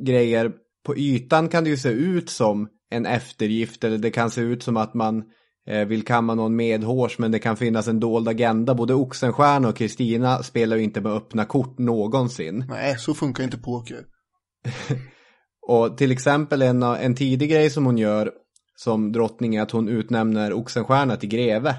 [0.05, 0.53] grejer
[0.87, 4.63] på ytan kan det ju se ut som en eftergift eller det kan se ut
[4.63, 5.23] som att man
[5.67, 8.75] eh, vill kamma någon medhårs men det kan finnas en dold agenda.
[8.75, 12.65] Både Oxenstierna och Kristina spelar ju inte med öppna kort någonsin.
[12.69, 14.05] Nej, så funkar inte poker.
[15.69, 18.33] Och till exempel en, en tidig grej som hon gör
[18.83, 21.77] som drottning är att hon utnämner Oxenstierna till greve.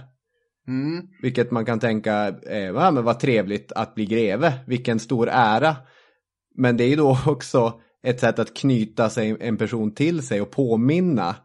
[0.68, 1.08] Mm.
[1.22, 5.76] Vilket man kan tänka, eh, ja, men vad trevligt att bli greve, vilken stor ära.
[6.56, 10.42] Men det är ju då också ett sätt att knyta sig en person till sig
[10.42, 11.36] och påminna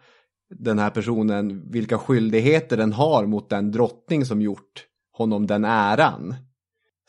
[0.59, 6.35] den här personen vilka skyldigheter den har mot den drottning som gjort honom den äran.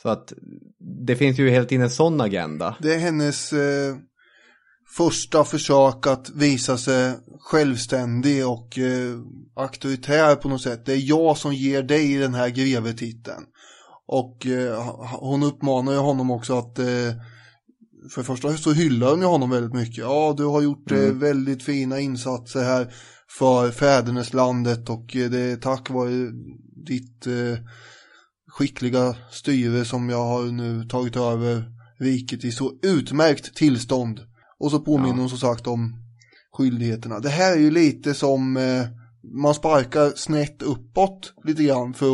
[0.01, 0.33] Så att
[1.05, 2.75] det finns ju hela tiden en sån agenda.
[2.81, 3.95] Det är hennes eh,
[4.89, 9.19] första försök att visa sig självständig och eh,
[9.55, 10.85] auktoritär på något sätt.
[10.85, 13.43] Det är jag som ger dig den här grevetiteln.
[14.07, 17.13] Och eh, hon uppmanar ju honom också att eh,
[18.11, 19.97] för det första så hyllar hon ju honom väldigt mycket.
[19.97, 21.19] Ja, du har gjort eh, Mm.
[21.19, 22.93] väldigt fina insatser här
[23.39, 26.31] för fäderneslandet och eh, det är tack vare
[26.85, 27.63] ditt eh,
[28.47, 31.63] skickliga styre som jag har nu tagit över
[31.99, 34.19] riket i så utmärkt tillstånd.
[34.59, 35.19] Och så påminner Ja.
[35.19, 35.93] hon som sagt om
[36.57, 37.19] skyldigheterna.
[37.19, 38.83] Det här är ju lite som eh,
[39.43, 42.07] man sparkar snett uppåt lite grann för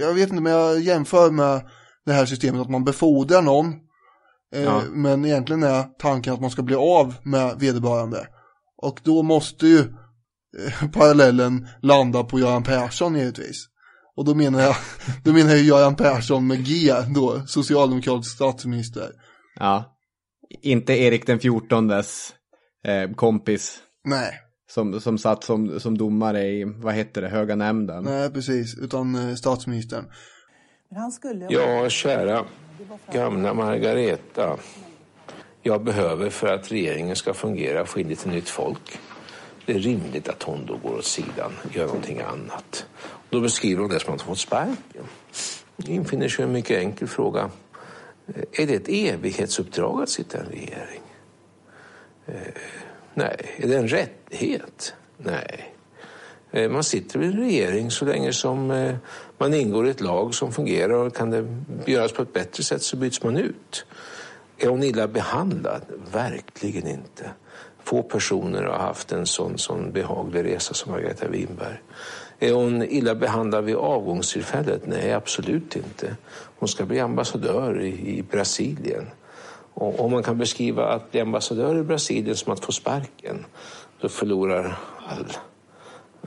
[0.00, 1.68] jag vet inte men jag jämför med
[2.06, 3.66] det här systemet att man befordrar någon
[4.54, 4.82] eh, Ja.
[4.92, 8.26] men egentligen är tanken att man ska bli av med vederbörande.
[8.82, 13.66] Och då måste ju eh, parallellen landa på Göran Persson givetvis.
[14.16, 14.76] Och då menar jag,
[15.24, 19.10] då menar jag Göran Persson med G då, socialdemokratisk statsminister.
[19.58, 19.96] Ja.
[20.62, 22.34] Inte Erik den fjortondes
[22.84, 24.32] eh, kompis Nej,
[24.70, 28.04] som, som satt som, som domare i, vad heter det, höga nämnden.
[28.04, 30.04] nej precis, utan eh, statsministern.
[30.90, 31.46] Men han skulle...
[31.50, 32.44] Ja, kära
[33.12, 34.56] gamla Margareta.
[35.62, 38.98] Jag behöver för att regeringen ska fungera få in lite nytt folk.
[39.66, 42.86] Det är rimligt att hon då går åt sidan och gör någonting annat.
[43.30, 45.04] Då beskriver hon det som att hon fått sparken.
[45.76, 47.50] Det infinner sig en mycket enkel fråga.
[48.52, 51.02] Är det ett evighetsuppdrag att sitta i en regering?
[52.26, 52.34] Eh,
[53.14, 53.54] nej.
[53.56, 54.94] Är det en rättighet?
[55.16, 55.74] Nej.
[56.50, 58.94] Eh, Man sitter i en regering så länge som eh,
[59.38, 61.46] man ingår i ett lag som fungerar och kan det
[61.86, 63.86] göras på ett bättre sätt så byts man ut.
[64.58, 65.82] Är hon illa behandlad?
[66.12, 67.30] Verkligen inte.
[67.84, 71.80] Få personer har haft en sån, sån behaglig resa som Margareta Winberg.
[72.42, 74.86] Är hon illa behandlad vid avgångstillfället?
[74.86, 76.16] Nej, absolut inte.
[76.58, 79.06] Hon ska bli ambassadör i, i Brasilien.
[79.74, 83.44] Och om man kan beskriva att bli ambassadör i Brasilien som att få sparken,
[84.00, 85.26] då förlorar all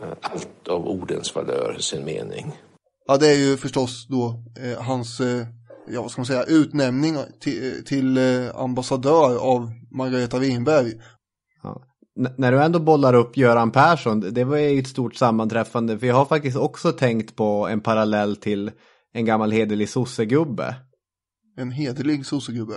[0.01, 2.51] eh, allt av ordens valör sin mening.
[3.07, 5.45] Ja, det är ju förstås då eh, hans, eh,
[5.87, 10.93] ja vad ska man säga, utnämning till, till eh, ambassadör av Margareta Winberg.
[11.63, 11.81] Ja.
[12.15, 15.99] När du ändå bollar upp Göran Persson, det var ju ett stort sammanträffande.
[15.99, 18.71] För jag har faktiskt också tänkt på en parallell till
[19.13, 20.75] en gammal hederlig sossegubbe.
[21.57, 22.75] En hederlig sossegubbe.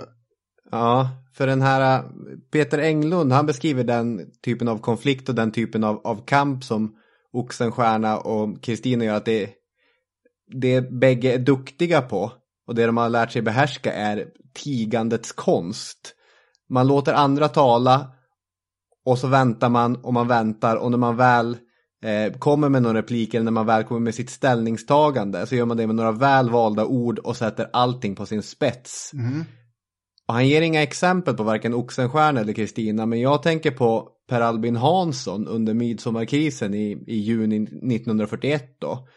[0.71, 2.03] Ja, för den här
[2.51, 6.95] Peter Englund, han beskriver den typen av konflikt och den typen av, av kamp som
[7.33, 9.49] Oxenstierna och Kristina gör att det,
[10.53, 12.31] det bägge är duktiga på
[12.67, 16.13] och det de har lärt sig behärska är tigandets konst.
[16.69, 18.11] Man låter andra tala
[19.07, 21.57] och så väntar man och man väntar och när man väl
[22.03, 25.65] eh, kommer med någon replik eller när man väl kommer med sitt ställningstagande så gör
[25.65, 29.11] man det med några väl valda ord och sätter allting på sin spets.
[30.27, 34.41] Och han ger inga exempel på varken Oxenstierna eller Kristina, men jag tänker på Per
[34.41, 39.07] Albin Hansson under midsommarkrisen i, i juni 1941 då.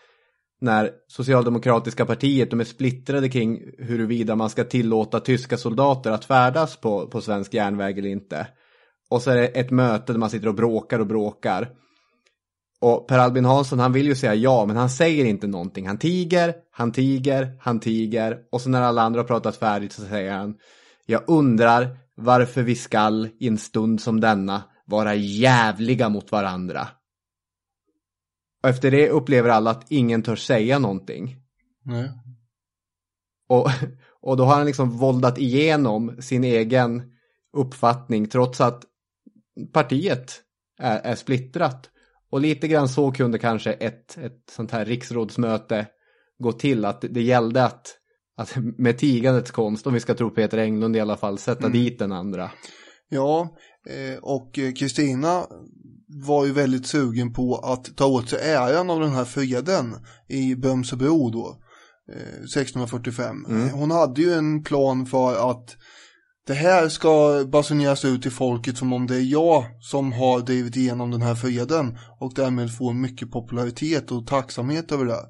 [0.60, 6.76] När Socialdemokratiska partiet, de är splittrade kring huruvida man ska tillåta tyska soldater att färdas
[6.76, 8.46] på, på svensk järnväg eller inte.
[9.10, 11.70] Och så är det ett möte där man sitter och bråkar och bråkar.
[12.80, 15.86] Och Per Albin Hansson han vill ju säga ja men han säger inte någonting.
[15.86, 20.02] Han tiger, han tiger, han tiger och så när alla andra har pratat färdigt så
[20.02, 20.56] säger han
[21.06, 26.88] Jag undrar varför vi skall i en stund som denna vara jävliga mot varandra.
[28.62, 31.36] Och efter det upplever alla att ingen törs säga någonting.
[31.84, 32.10] Nej.
[33.48, 33.70] Och,
[34.20, 37.02] och då har han liksom våldat igenom sin egen
[37.56, 38.84] uppfattning trots att
[39.72, 40.40] partiet
[40.78, 41.90] är, är splittrat.
[42.30, 45.86] Och lite grann så kunde kanske ett, ett sånt här riksrådsmöte
[46.38, 46.84] gå till.
[46.84, 47.96] Att det gällde att,
[48.36, 51.98] att med tigandets konst, om vi ska tro Peter Englund i alla fall, sätta dit
[51.98, 52.50] den andra.
[53.08, 55.46] Ja, eh, och eh, Kristina
[56.26, 59.96] var ju väldigt sugen på att ta åt sig äran av den här freden
[60.28, 61.60] i Bömsebro då,
[62.12, 63.70] eh, 1645.
[63.72, 65.76] Hon hade ju en plan för att
[66.50, 70.76] det här ska basuneras ut till folket som om det är jag som har drivit
[70.76, 75.20] igenom den här freden och därmed får mycket popularitet och tacksamhet över det.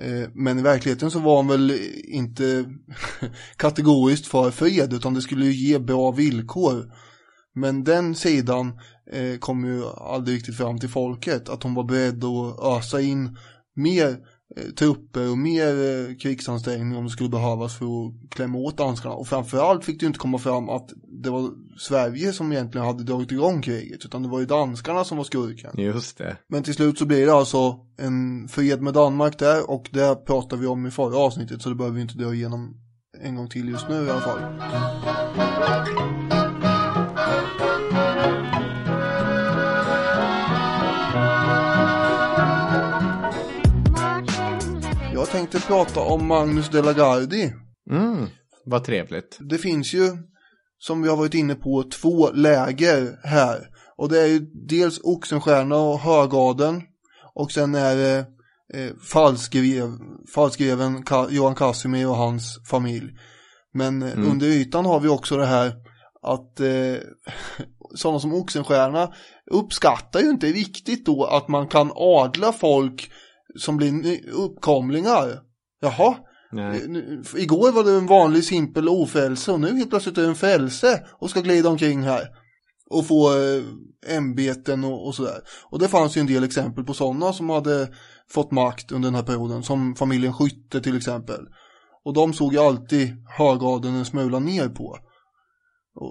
[0.00, 2.64] Eh, men i verkligheten så var han väl inte
[3.56, 6.92] kategoriskt för fred utan det skulle ju ge bra villkor.
[7.54, 8.80] Men den sidan
[9.12, 11.48] eh, kom ju aldrig riktigt fram till folket.
[11.48, 13.38] Att hon var beredd att ösa in
[13.76, 14.18] mer
[14.78, 19.14] trupper och mer eh, krigsansträngning om det skulle behövas för att klämma åt danskarna.
[19.14, 23.32] Och framförallt fick det inte komma fram att det var Sverige som egentligen hade dragit
[23.32, 24.04] igång kriget.
[24.04, 25.70] Utan det var ju danskarna som var skurken.
[25.74, 26.36] Just det.
[26.48, 30.62] Men till slut så blir det alltså en fred med Danmark där och det pratade
[30.62, 32.76] vi om i förra avsnittet så det behöver vi inte dra igenom
[33.20, 34.40] en gång till just nu i alla fall.
[45.34, 47.52] Tänkte prata om Magnus de la Gardie.
[47.90, 48.26] Mm,
[48.64, 49.38] vad trevligt.
[49.40, 50.10] Det finns ju,
[50.78, 53.68] som vi har varit inne på, två läger här.
[53.96, 56.82] Och det är ju dels Oxenstierna och Högaden.
[57.34, 58.18] Och sen är det
[58.74, 58.92] eh,
[61.04, 63.10] Ka- Johan Casimir och hans familj.
[63.72, 65.72] Men eh, under ytan har vi också det här
[66.22, 66.96] att eh,
[67.94, 69.12] sådana som Oxenstierna
[69.50, 73.10] uppskattar ju inte riktigt då att man kan adla folk
[73.58, 75.40] som blir uppkomlingar.
[75.80, 76.14] Jaha,
[76.52, 76.82] Nej.
[77.36, 81.06] igår var det en vanlig simpel ofrälse och nu helt plötsligt är det en frälse
[81.18, 82.28] och ska glida omkring här
[82.90, 85.40] och få eh, ämbeten och, och sådär.
[85.70, 87.88] Och det fanns ju en del exempel på sådana som hade
[88.30, 91.40] fått makt under den här perioden, som familjen Skytte till exempel.
[92.04, 94.98] Och de såg ju alltid högadeln en smula ner på.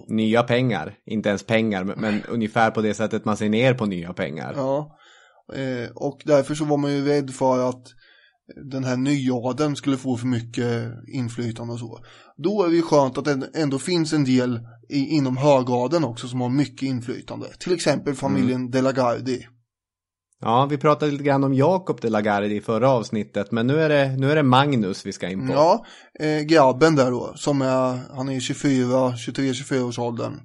[0.08, 3.86] Nya pengar, inte ens pengar, men, men ungefär på det sättet man ser ner på
[3.86, 4.54] nya pengar.
[4.56, 4.98] Ja,
[5.56, 7.84] eh, och därför så var man ju rädd för att
[8.72, 12.00] den här nyadeln skulle få för mycket inflytande och så.
[12.38, 16.28] Då är det ju skönt att det ändå finns en del i, inom högadeln också
[16.28, 17.48] som har mycket inflytande.
[17.60, 19.48] Till exempel familjen De la Gardie.
[20.42, 23.82] Ja, vi pratade lite grann om Jakob de la Gardie i förra avsnittet, men nu
[23.82, 25.54] är det, nu är det Magnus vi ska in på.
[25.54, 25.86] Ja,
[26.20, 30.40] eh, grabben där då, som är, han är 24, 23-24 års åldern.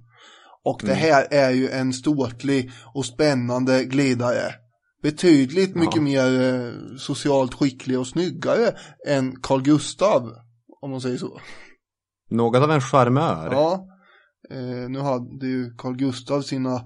[0.65, 4.55] Och det här är ju en ståtlig och spännande glidare.
[5.03, 8.75] Betydligt mycket mer eh, socialt skicklig och snyggare
[9.07, 10.33] än Carl Gustav,
[10.81, 11.41] om man säger så.
[12.31, 13.53] Något av en charmör.
[13.53, 13.87] Ja,
[14.51, 16.81] eh, nu hade ju Carl Gustav sina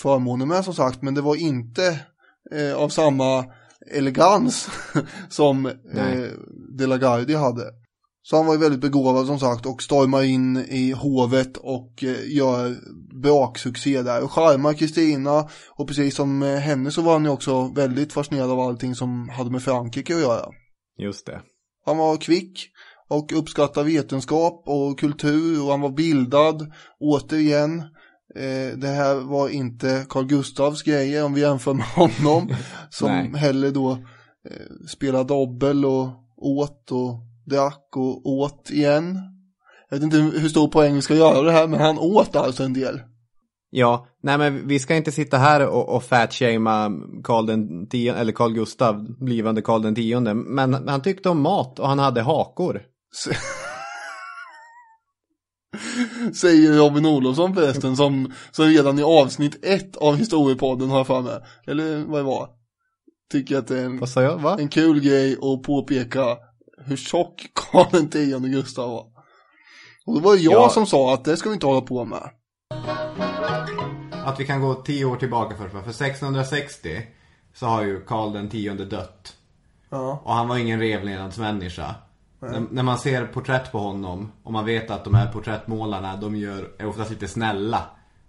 [0.00, 2.00] förmåner med som sagt, men det var inte
[2.52, 3.44] eh, av samma
[3.90, 4.68] elegans
[5.28, 6.30] som eh,
[6.78, 7.83] De la Gardie hade.
[8.26, 12.36] Så han var ju väldigt begåvad som sagt och stormar in i hovet och eh,
[12.36, 12.76] gör
[13.22, 18.12] braksuccé där och charmar Kristina och precis som henne så var han ju också väldigt
[18.12, 20.46] fascinerad av allting som hade med Frankrike att göra.
[20.98, 21.40] Just det.
[21.86, 22.70] Han var kvick
[23.08, 26.72] och uppskattade vetenskap och kultur och han var bildad.
[27.00, 27.78] Återigen,
[28.36, 32.54] eh, det här var inte Carl Gustavs grejer om vi jämför med honom.
[32.90, 33.90] som heller då
[34.50, 39.18] eh, spelade dobbel och åt och drack och åt igen.
[39.90, 42.62] Jag vet inte hur stor poäng vi ska göra det här men han åt alltså
[42.62, 43.00] en del.
[43.76, 46.90] Ja, nej men vi ska inte sitta här och, och fatshamea
[47.24, 50.34] Karl den tionde, eller Carl Gustav, blivande Karl den tionde.
[50.34, 52.82] Men han tyckte om mat och han hade hakor.
[56.34, 61.38] Säger Robin Olofsson förresten som, som redan i avsnitt ett av historiepodden har för mig.
[61.66, 62.48] Eller vad det var.
[63.32, 64.00] Tycker att det är en,
[64.58, 66.36] en kul grej att påpeka
[66.86, 69.06] hur tjock Karl den tionde Gustav var.
[70.06, 70.68] Och det var jag Ja.
[70.68, 72.30] som sa att det ska vi inte hålla på med.
[74.24, 75.70] Att vi kan gå tio år tillbaka först.
[75.72, 77.02] För 1660
[77.54, 79.34] så har ju Karl den tionde dött.
[79.90, 80.22] Ja.
[80.24, 81.94] Och han var ingen revlevnadsmänniska.
[82.40, 86.36] När, när man ser porträtt på honom och man vet att de här porträttmålarna de
[86.36, 87.82] gör, är oftast lite snälla.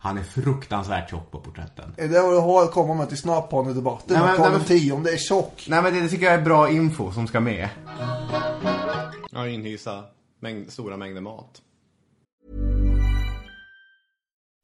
[0.06, 1.94] Han är fruktansvärt tjock på porträtten.
[1.98, 4.18] Är det vad du har att komma med till snabbhanedebatten?
[4.20, 5.66] Nej, men- nej, men- tionde är tjock.
[5.70, 7.70] Nej men det tycker jag är bra info som ska med.
[9.32, 10.04] Ja, inhysa
[10.40, 11.62] mängd, stora mängder mat.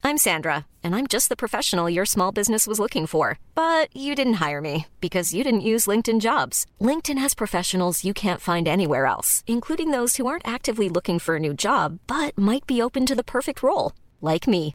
[0.04, 3.38] I'm Sandra, and I'm just the professional your small business was looking for.
[3.54, 6.66] But you didn't hire me because you didn't use LinkedIn jobs.
[6.80, 11.34] LinkedIn has professionals you can't find anywhere else, including those who aren't actively looking for
[11.36, 13.92] a new job but might be open to the perfect role,
[14.32, 14.74] like me.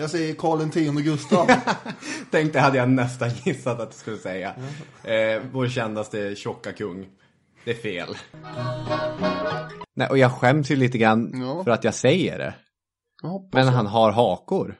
[0.00, 1.46] Jag säger Karl tionde Gustav.
[2.30, 4.54] Tänkte hade jag nästan gissat att du skulle säga.
[5.04, 7.06] Eh, vår kändaste tjocka kung.
[7.64, 8.16] Det är fel.
[9.96, 11.64] Nej, och jag skäms ju lite grann Ja.
[11.64, 12.54] för att jag säger det.
[13.22, 13.72] Jag Men det.
[13.72, 14.74] han har hakor.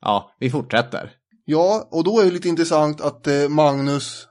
[0.00, 1.10] Ja, vi fortsätter.
[1.44, 4.28] Ja, och då är det lite intressant att eh, Magnus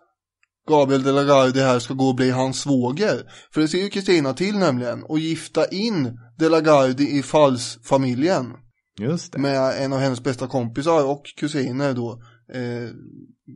[0.69, 3.31] Gabriel de la Garde här ska gå och bli hans svåger.
[3.53, 8.53] För det ser ju Kristina till nämligen och gifta in de la Garde i Fals-familjen
[8.99, 9.39] Just det.
[9.39, 12.11] med en av hennes bästa kompisar och kusiner då,
[12.53, 12.89] eh,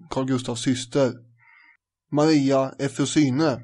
[0.09, 1.13] Carl Gustavs syster,
[2.11, 3.61] Maria Efrosyne.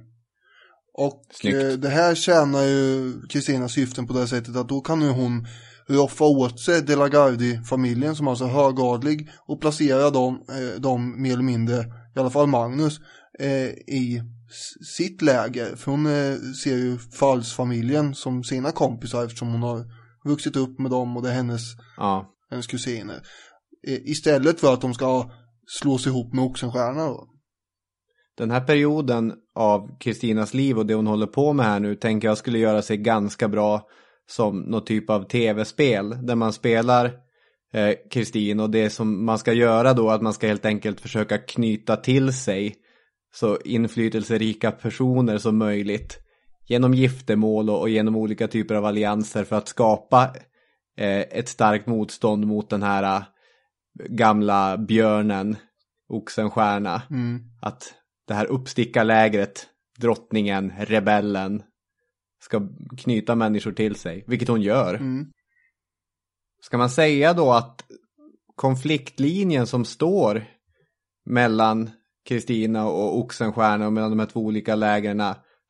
[0.93, 5.09] Och eh, det här tjänar ju Kristinas syften på det sättet att då kan ju
[5.09, 5.47] hon
[5.87, 11.21] roffa åt sig De la Gardie-familjen som alltså är högadlig och placera dem, eh, dem
[11.21, 12.99] mer eller mindre, i alla fall Magnus,
[13.39, 14.23] eh, i
[14.97, 15.75] sitt läger.
[15.75, 19.85] För hon eh, ser ju Fals-familjen som sina kompisar eftersom hon har
[20.23, 21.61] vuxit upp med dem och det är hennes,
[21.97, 22.33] Ja.
[22.49, 23.21] hennes kusiner.
[23.87, 25.31] Eh, istället för att de ska
[25.81, 27.27] slås ihop med Oxenstierna då.
[28.37, 32.27] Den här perioden av Kristinas liv och det hon håller på med här nu tänker
[32.27, 33.87] jag skulle göra sig ganska bra
[34.29, 37.05] som någon typ av tv-spel där man spelar
[37.73, 41.37] eh, Kristin och det som man ska göra då att man ska helt enkelt försöka
[41.37, 42.75] knyta till sig
[43.35, 46.19] så inflytelserika personer som möjligt
[46.65, 50.35] genom giftermål och, och genom olika typer av allianser för att skapa
[50.97, 53.23] eh, ett starkt motstånd mot den här eh,
[54.09, 55.55] gamla björnen
[56.09, 57.01] Oxenstierna.
[57.09, 57.39] Mm.
[57.61, 57.93] Att
[58.27, 59.67] det här uppstickarlägret,
[59.99, 61.63] drottningen, rebellen
[62.43, 64.93] ska knyta människor till sig, vilket hon gör.
[64.93, 65.31] Mm.
[66.61, 67.85] Ska man säga då att
[68.55, 70.45] konfliktlinjen som står
[71.25, 71.89] mellan
[72.25, 75.21] Kristina och Oxenstierna och mellan de här två olika lägren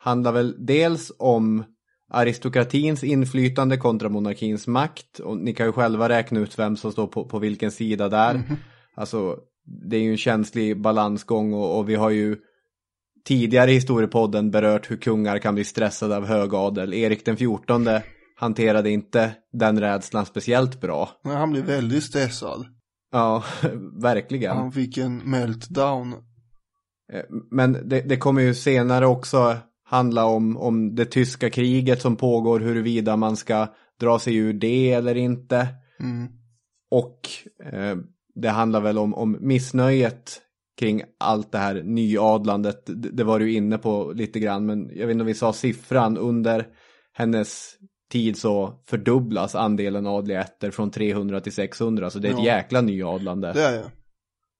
[0.03, 1.63] handlar väl dels om
[2.09, 5.19] aristokratins inflytande kontra monarkins makt.
[5.19, 8.33] Och ni kan ju själva räkna ut vem som står på, på vilken sida där.
[8.33, 8.55] Mhm.
[8.95, 9.37] Alltså,
[9.89, 12.37] det är ju en känslig balansgång och, och vi har ju
[13.25, 16.93] tidigare i historiepodden berört hur kungar kan bli stressade av högadel.
[16.93, 18.03] Erik den fjortonde
[18.35, 21.09] hanterade inte den rädslan speciellt bra.
[21.23, 22.65] Men han blev väldigt stressad.
[23.11, 23.43] Ja,
[24.01, 24.57] verkligen.
[24.57, 26.13] Han fick en meltdown.
[27.13, 29.57] Eh, Men det, det kommer ju senare också
[29.93, 33.67] handla om, om det tyska kriget som pågår, huruvida man ska
[33.99, 35.67] dra sig ur det eller inte.
[35.99, 36.27] Mm.
[36.91, 37.19] Och
[37.73, 37.97] eh,
[38.35, 40.41] det handlar väl om, om missnöjet
[40.79, 42.85] kring allt det här nyadlandet.
[42.85, 45.53] Det, det var du inne på lite grann, men jag vet inte om vi sa
[45.53, 46.17] siffran.
[46.17, 46.67] Under
[47.13, 47.75] hennes
[48.11, 52.45] tid så fördubblas andelen adliga ätter från 300 till 600, så det är ett Ja.
[52.45, 53.53] jäkla nyadlande.
[53.53, 53.91] Det är det.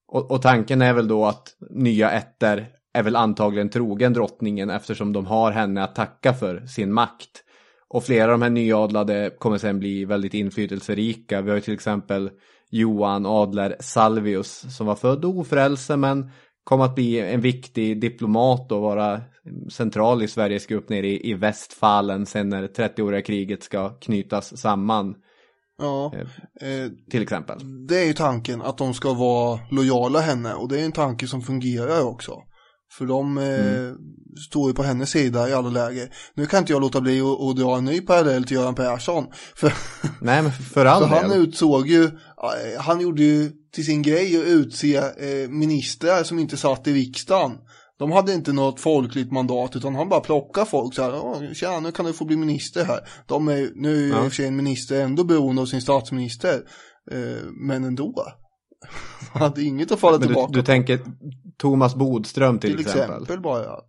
[0.07, 5.13] Och, och tanken är väl då att nya ätter är väl antagligen trogen drottningen eftersom
[5.13, 7.43] de har henne att tacka för sin makt.
[7.87, 11.41] Och flera av de här nyadlade kommer sen bli väldigt inflytelserika.
[11.41, 12.29] Vi har ju till exempel
[12.69, 16.29] Johan Adler Salvius som var född ofrälse men
[16.63, 19.21] kom att bli en viktig diplomat och vara
[19.71, 25.15] central i Sveriges grupp nere i, i Västfalen sen när 30-åriga kriget ska knytas samman.
[25.77, 26.13] Ja,
[26.61, 27.87] eh, Till exempel.
[27.87, 31.27] det är ju tanken att de ska vara lojala henne och det är en tanke
[31.27, 32.41] som fungerar också.
[32.97, 33.95] För de eh, Mm.
[34.49, 36.09] står ju på hennes sida i alla läger.
[36.35, 39.25] Nu kan inte jag låta bli att, att dra en ny parallell till Göran Persson.
[39.55, 39.73] För,
[40.21, 42.11] Nej men för all för han utsåg ju, eh,
[42.81, 47.51] han gjorde ju till sin grej att utse eh, ministrar som inte satt i riksdagen.
[47.99, 51.79] De hade inte något folkligt mandat utan han bara plockade folk så här, "Åh, tjena
[51.79, 52.99] nu kan du få bli minister här.
[53.27, 54.17] De är, nu är ju i Ja.
[54.19, 56.53] och för sig en minister ändå beroende av sin statsminister,
[57.11, 58.13] eh, men ändå.
[59.33, 60.65] Han hade inget att falla Men du, tillbaka du på.
[60.65, 60.99] tänker
[61.57, 63.09] Thomas Bodström till, till exempel.
[63.11, 63.79] exempel bara.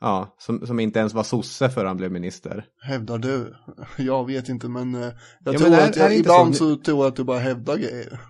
[0.00, 2.64] Ja, som, som inte ens var sosse för han blev minister.
[2.82, 3.54] Hävdar du?
[3.98, 5.00] Jag vet inte men eh,
[5.44, 7.38] jag Ja, tror men är- att jag, ibland så- så tror jag att du bara
[7.38, 8.20] hävdar grejer.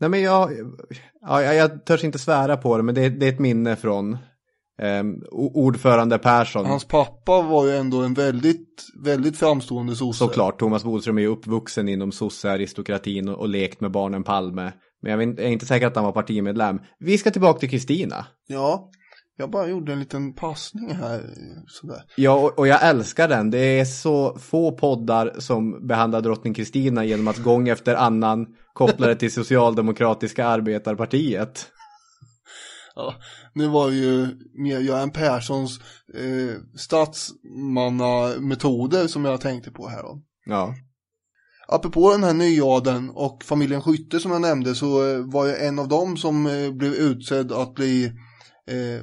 [0.00, 0.50] Nej men jag,
[1.20, 4.18] ja, jag, jag törs inte svära på det men det, det är ett minne från
[5.30, 6.66] o- ordförande Persson.
[6.66, 10.18] Hans pappa var ju ändå en väldigt, väldigt framstående sosse.
[10.18, 14.72] Såklart, Thomas Bodström är ju uppvuxen inom sossearistokratin och, och lekt med barnen Palme.
[15.06, 16.80] Men jag, vet, jag är inte säker att han var partimedlem.
[16.98, 18.26] Vi ska tillbaka till Kristina.
[18.46, 18.90] Ja,
[19.36, 21.22] jag bara gjorde en liten passning här.
[21.66, 22.02] Sådär.
[22.16, 23.50] Ja, och, och jag älskar den.
[23.50, 29.06] Det är så få poddar som behandlar drottning Kristina genom att gång efter annan koppla
[29.06, 31.66] det till Socialdemokratiska arbetarpartiet.
[32.94, 33.14] Ja,
[33.54, 35.80] nu var ju mer Göran Perssons
[36.14, 40.22] eh, statsmannametoder som jag tänkte på här då.
[40.44, 40.74] Ja.
[41.68, 45.78] Apropå den här nyadeln och familjen Skytte som jag nämnde så eh, var jag en
[45.78, 48.04] av dem som eh, blev utsedd att bli
[48.66, 49.02] eh,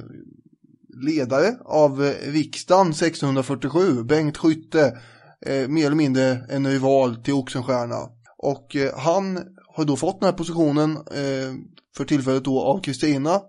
[1.02, 4.04] ledare av riksdagen 1647.
[4.04, 4.98] Bengt Skytte,
[5.68, 7.96] mer eller mindre en rival till Oxenstierna.
[8.38, 9.38] Och han
[9.68, 10.98] har då fått den här positionen
[11.96, 13.40] för tillfället då av Kristina.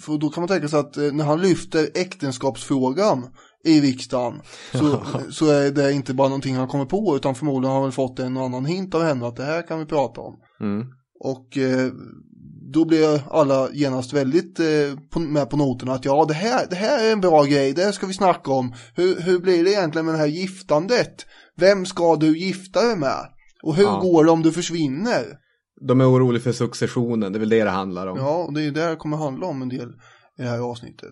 [0.00, 3.26] För då kan man tänka sig att eh, när han lyfter äktenskapsfrågan
[3.64, 4.40] i riksdagen
[4.72, 7.92] så, så är det inte bara någonting han kommer på utan förmodligen har han väl
[7.92, 10.34] fått en och annan hint av henne att det här kan vi prata om.
[10.60, 10.86] Mm.
[11.20, 11.90] Och eh,
[12.72, 16.76] då blir alla genast väldigt eh, på, med på noterna att ja det här, det
[16.76, 18.74] här är en bra grej, det här ska vi snacka om.
[18.94, 21.26] Hur, hur blir det egentligen med det här giftandet?
[21.56, 23.26] Vem ska du gifta dig med?
[23.62, 24.00] Och hur Ja.
[24.02, 25.24] går det om du försvinner?
[25.88, 28.18] De är oroliga för successionen, det är väl det det handlar om.
[28.18, 29.88] Ja, och det är ju det det kommer handla om en del
[30.38, 31.10] i det här avsnittet.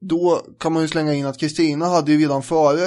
[0.00, 2.84] Då kan man ju slänga in att Kristina hade ju redan före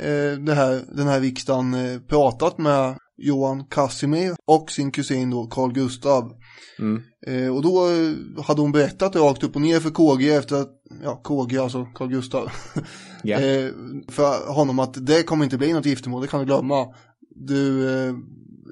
[0.00, 5.46] eh, det här, den här riksdagen eh, pratat med Johan Casimir och sin kusin då
[5.46, 6.32] Carl Gustav.
[6.78, 7.02] Mm.
[7.26, 10.70] Eh, och då eh, hade hon berättat rakt upp och ner för KG efter att,
[11.02, 12.48] ja KG alltså Carl Gustav,
[13.22, 13.40] Ja.
[13.40, 13.70] eh,
[14.08, 16.86] för honom att det kommer inte bli något giftermål, det kan du glömma.
[17.34, 18.14] Du eh,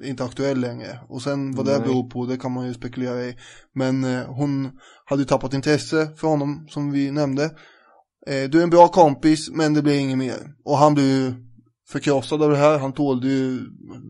[0.03, 0.99] inte aktuell längre.
[1.09, 1.81] Och sen vad det Nej.
[1.81, 3.35] beror på, det kan man ju spekulera i.
[3.73, 4.71] Men eh, hon
[5.05, 7.43] hade ju tappat intresse för honom som vi nämnde.
[8.27, 10.37] Eh, du är en bra kompis men det blir inget mer.
[10.65, 11.33] Och han blev ju
[11.89, 12.79] förkrossad av det här.
[12.79, 13.59] Han tålde ju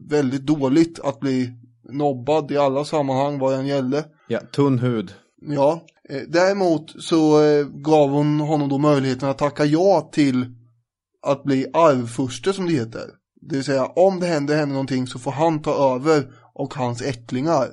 [0.09, 1.53] väldigt dåligt att bli
[1.91, 4.05] nobbad i alla sammanhang vad den gällde.
[4.27, 5.13] Ja, tunn hud.
[5.41, 10.45] Ja, eh, däremot så eh, gav hon honom då möjligheten att tacka ja till
[11.21, 13.20] att bli arvfurste som det heter.
[13.41, 17.01] Det vill säga om det händer henne någonting så får han ta över och hans
[17.01, 17.67] ättlingar.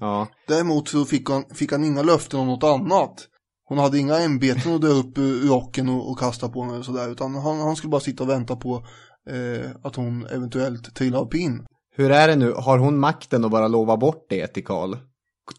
[0.00, 0.28] Ja.
[0.48, 3.28] Däremot så fick han, fick han inga löften om något annat.
[3.64, 6.84] Hon hade inga ämbeten att dra upp ur rocken och, och kasta på henne och
[6.84, 7.08] sådär.
[7.08, 8.86] Utan han, han skulle bara sitta och vänta på
[9.30, 11.66] eh, att hon eventuellt trillar av pinn.
[11.96, 14.96] Hur är det nu, har hon makten att bara lova bort det till Karl?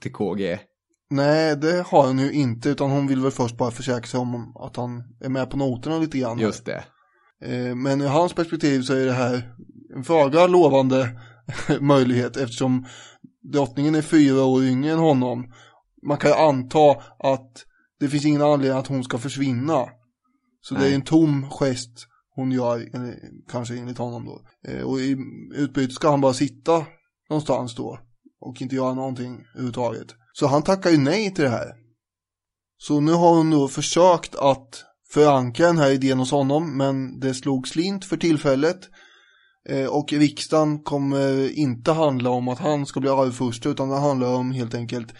[0.01, 0.59] Till KG?
[1.09, 2.69] Nej, det har hon ju inte.
[2.69, 5.97] Utan hon vill väl först bara försäkra sig om att han är med på noterna
[5.97, 6.39] lite grann.
[6.39, 6.83] Just det.
[7.41, 9.55] Eh, men i hans perspektiv så är det här
[9.95, 11.21] en föga lovande
[11.79, 12.85] möjlighet eftersom
[13.53, 15.53] drottningen är fyra år yngre än honom.
[16.07, 17.65] Man kan ju anta att
[17.99, 19.85] det finns ingen anledning att hon ska försvinna.
[20.61, 20.83] Så Nej.
[20.83, 22.89] det är en tom gest hon gör,
[23.51, 24.41] kanske enligt honom då.
[24.67, 25.17] Eh, och i
[25.55, 26.85] utbyte ska han bara sitta
[27.29, 27.99] någonstans då
[28.41, 30.07] och inte göra någonting överhuvudtaget.
[30.33, 31.73] Så han tackar ju nej till det här.
[32.77, 37.33] Så nu har hon då försökt att förankra den här idén hos honom men det
[37.33, 38.79] slog slint för tillfället.
[39.69, 44.33] Eh, och riksdagen kommer inte handla om att han ska bli arvfurste utan det handlar
[44.33, 45.13] om helt enkelt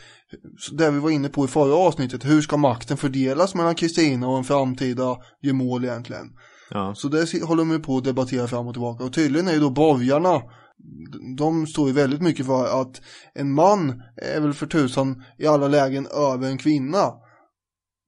[0.71, 2.25] det vi var inne på i förra avsnittet.
[2.25, 6.31] Hur ska makten fördelas mellan Kristina och en framtida gemål egentligen?
[6.69, 6.93] Ja.
[6.95, 9.03] Så det håller de på att debattera fram och tillbaka.
[9.03, 10.41] Och tydligen är ju då borgarna,
[11.37, 13.01] de står ju väldigt mycket för att
[13.33, 14.01] en man
[14.35, 17.11] är väl för tusan i alla lägen över en kvinna.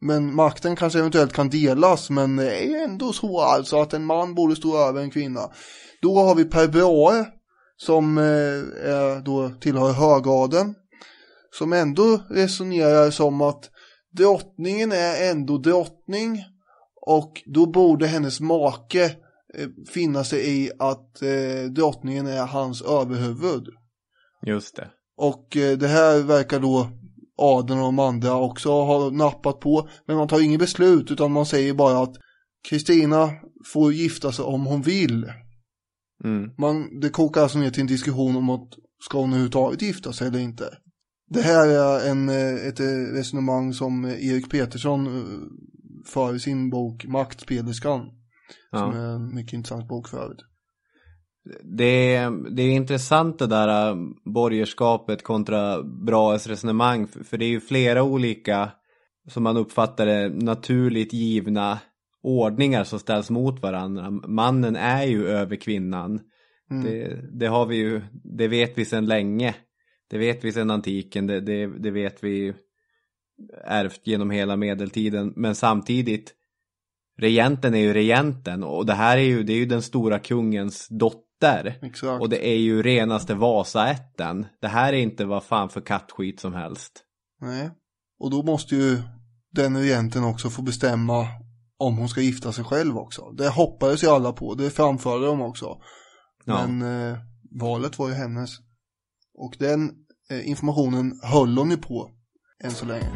[0.01, 4.35] Men makten kanske eventuellt kan delas, men det är ändå så alltså att en man
[4.35, 5.49] borde stå över en kvinna.
[6.01, 7.25] Då har vi Per Brahe
[7.77, 8.23] som eh,
[8.93, 10.75] är, då tillhör högadeln.
[11.51, 13.69] Som ändå resonerar som att
[14.17, 16.43] drottningen är ändå drottning
[17.01, 19.05] och då borde hennes make
[19.53, 23.67] eh, finna sig i att eh, drottningen är hans överhuvud.
[24.45, 24.87] Just det.
[25.17, 26.89] Och eh, det här verkar då
[27.37, 29.89] adeln och de andra också ha nappat på.
[30.05, 32.15] Men man tar inget beslut utan man säger bara att
[32.69, 33.29] Kristina
[33.73, 35.31] får gifta sig om hon vill.
[36.23, 36.51] Mm.
[36.57, 38.69] Man, det kokar alltså ner till en diskussion om att
[39.03, 40.77] ska hon överhuvudtaget gifta sig eller inte.
[41.29, 45.23] Det här är en, eh, ett eh, resonemang som Erik Petersson eh,
[46.05, 48.01] för i sin bok Maktspelerskan.
[48.71, 48.79] Ja.
[48.79, 50.41] Som är en mycket intressant bok för övrigt.
[51.63, 53.95] Det är, det är intressant det där äh,
[54.25, 57.07] borgerskapet kontra Brahes resonemang.
[57.07, 58.71] För för det är ju flera olika,
[59.27, 61.79] som man uppfattar det, naturligt givna
[62.23, 64.11] ordningar som ställs mot varandra.
[64.11, 66.19] Mannen är ju över kvinnan.
[66.71, 66.83] Mm.
[66.83, 69.55] Det, det har vi ju, det vet vi sedan länge.
[70.09, 72.53] Det vet vi sedan antiken, det, det, det vet vi
[73.63, 75.33] ärvt genom hela medeltiden.
[75.35, 76.33] Men samtidigt,
[77.17, 80.87] regenten är ju regenten och det här är ju, det är ju den stora kungens
[80.87, 81.26] dotter.
[81.81, 82.21] Exakt.
[82.21, 84.45] Och det är ju renaste Vasaätten.
[84.61, 87.03] Det här är inte vad fan för kattskit som helst.
[87.41, 87.69] Nej.
[88.19, 89.01] Och då måste ju
[89.51, 91.27] den regenten också få bestämma
[91.77, 93.31] om hon ska gifta sig själv också.
[93.31, 95.81] Det hoppades ju alla på, det framförde de också.
[96.45, 96.67] Ja.
[96.67, 97.17] Men eh,
[97.59, 98.49] valet var ju hennes.
[99.33, 99.91] Och den
[100.29, 102.11] eh, informationen höll hon ju på
[102.63, 103.11] än så länge.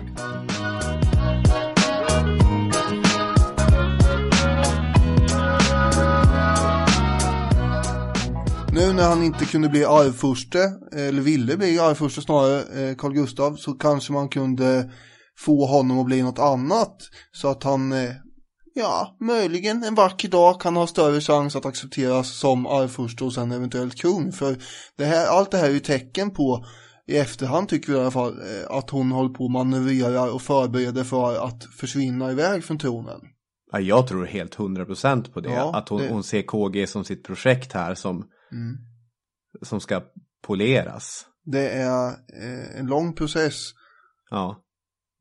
[8.73, 10.59] Nu när han inte kunde bli arvfurste,
[10.95, 12.59] eller ville bli arvfurste snarare,
[12.89, 14.91] eh, Carl Gustav, så kanske man kunde
[15.39, 16.97] få honom att bli något annat.
[17.31, 18.09] Så att han, eh,
[18.73, 23.51] ja, möjligen en vacker dag kan ha större chans att accepteras som arvfurste och sen
[23.51, 24.31] eventuellt kung.
[24.31, 24.55] För
[24.97, 26.65] det här, allt det här är ju tecken på,
[27.07, 30.41] i efterhand tycker vi i alla fall, eh, att hon håller på och manövrerar och
[30.41, 33.19] förbereder för att försvinna iväg från tronen.
[33.71, 35.49] Ja, jag tror helt 100% på det.
[35.53, 38.77] Ja, att hon, det- hon ser KG som sitt projekt här som, Mm.
[39.61, 40.01] som ska
[40.43, 41.25] poleras.
[41.45, 43.73] Det är eh, en lång process
[44.31, 44.63] Ja.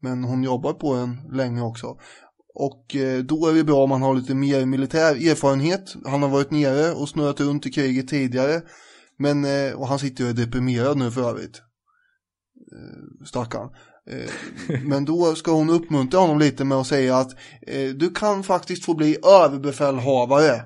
[0.03, 1.99] Men hon jobbar på den länge också.
[2.55, 5.95] Och eh, då är det bra om man har lite mer militär erfarenhet.
[6.05, 8.63] Han har varit nere och snurrat runt i kriget tidigare.
[9.19, 11.63] Men, eh, och han sitter ju och är deprimerad nu för övrigt.
[13.25, 13.71] Stackarn.
[14.85, 17.31] Men då ska hon uppmuntra honom lite med att säga att
[17.95, 20.63] du kan faktiskt få bli överbefälhavare.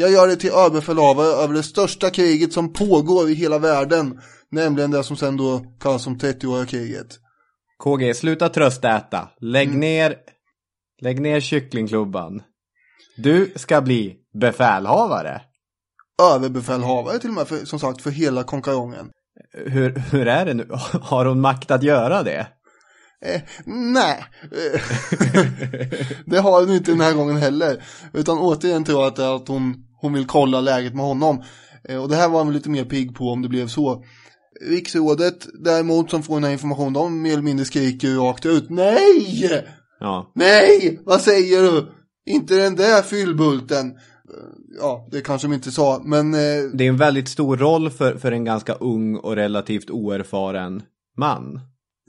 [0.00, 4.20] Jag gör det till överbefälhavare över det största kriget som pågår i hela världen.
[4.50, 7.06] Nämligen det som sen då kallas som 30-åriga kriget.
[7.78, 9.28] KG, sluta tröstäta.
[9.40, 9.80] Lägg Mm.
[9.80, 10.16] ner,
[11.02, 12.42] lägg ner kycklingklubban.
[13.16, 15.40] Du ska bli befälhavare.
[16.34, 19.10] överbefälhavare till och med, för, som sagt, för hela konkarongen.
[19.66, 20.68] Hur, hur är det nu?
[21.02, 22.46] Har hon makt att göra det?
[23.24, 24.24] Eh, nej,
[26.26, 27.82] det har hon inte den här gången heller.
[28.12, 31.42] Utan återigen tror jag att, att hon, hon vill kolla läget med honom.
[31.88, 34.04] Eh, och det här var han lite mer pigg på om det blev så.
[34.68, 38.70] Riksrådet däremot som får den här informationen, de mer eller mindre skriker rakt ut.
[38.70, 39.64] Nej!
[40.00, 40.32] Ja.
[40.34, 41.00] Nej!
[41.04, 41.86] Vad säger du?
[42.30, 43.86] Inte den där fyllbulten.
[43.86, 43.94] Eh,
[44.80, 48.16] Ja, det kanske de inte sa, men eh, Det är en väldigt stor roll för,
[48.16, 50.82] för en ganska ung och relativt oerfaren
[51.16, 51.60] man.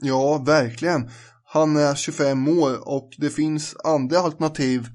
[0.02, 1.10] Ja, verkligen.
[1.44, 4.86] Han är 25 år och det finns andra alternativ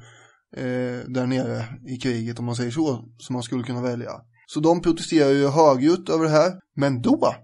[0.58, 4.12] eh, där nere i kriget om man säger så, som man skulle kunna välja.
[4.48, 6.52] Så de protesterar ju högljutt över det här.
[6.76, 7.36] Men då,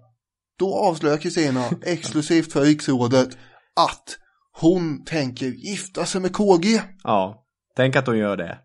[0.60, 3.30] då avslöjar Kristina exklusivt för riksrådet
[3.76, 4.18] att
[4.60, 6.82] hon tänker gifta sig med KG.
[7.04, 7.44] Ja,
[7.76, 8.58] tänk att hon gör det.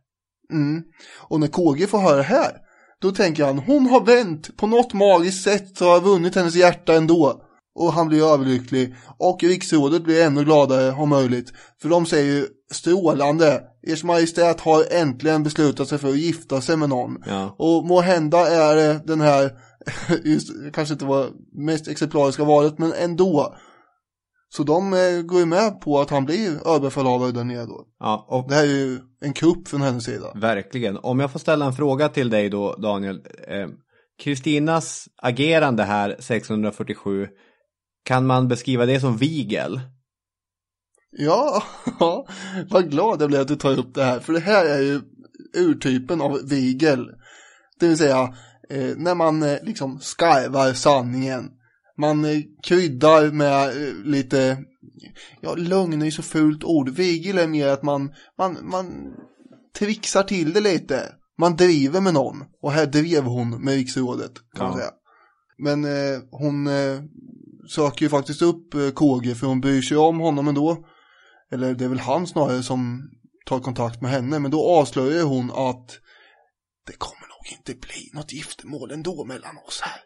[0.53, 0.82] Mm.
[1.18, 2.53] Och när KG får höra det här,
[3.01, 6.55] då tänker han, hon har vänt, på något magiskt sätt så har jag vunnit hennes
[6.55, 7.42] hjärta ändå.
[7.74, 8.94] Och han blir överlycklig.
[9.18, 11.53] Och riksrådet blir ännu gladare om möjligt.
[11.82, 13.62] För de säger ju strålande.
[13.87, 17.17] Ers Majestät har äntligen beslutat sig för att gifta sig med någon.
[17.27, 17.55] Ja.
[17.59, 19.51] Och må hända är den här,
[20.25, 23.55] just, kanske inte var mest exemplariska valet, men ändå.
[24.49, 27.85] Så de eh, går ju med på att han blir överbefälhavare där nere då.
[28.01, 30.33] Ja, och Det här är ju en kupp från hennes sida.
[30.35, 30.97] verkligen.
[30.97, 33.17] Om jag får ställa en fråga till dig då, Daniel.
[33.49, 33.69] Eh,
[34.23, 37.27] Kristinas agerande här 1647,
[38.05, 39.81] kan man beskriva det som vigel?
[41.18, 41.62] Ja,
[42.70, 44.20] vad glad jag blir att du tar upp det här.
[44.20, 45.00] För det här är ju
[45.57, 47.07] urtypen av vigel.
[47.80, 48.34] Det vill säga
[48.70, 51.50] eh, när man eh, liksom skarvar sanningen.
[51.98, 54.59] Man eh, kryddar med lite,
[55.40, 56.88] ja lögn är ju så fult ord.
[56.88, 58.86] Vigel är mer att man, man, man
[59.78, 61.02] trixar till det lite.
[61.38, 62.36] Man driver med någon.
[62.62, 64.78] Och här drev hon med riksrådet kan man Ja.
[64.78, 64.92] säga.
[65.59, 65.84] Men
[66.30, 66.68] hon
[67.68, 70.84] söker ju faktiskt upp KG för hon bryr sig om honom ändå.
[71.53, 73.11] Eller det är väl han snarare som
[73.47, 74.38] tar kontakt med henne.
[74.38, 76.01] Men då avslöjar hon att
[76.86, 80.01] det kommer nog inte bli något giftermål ändå mellan oss här.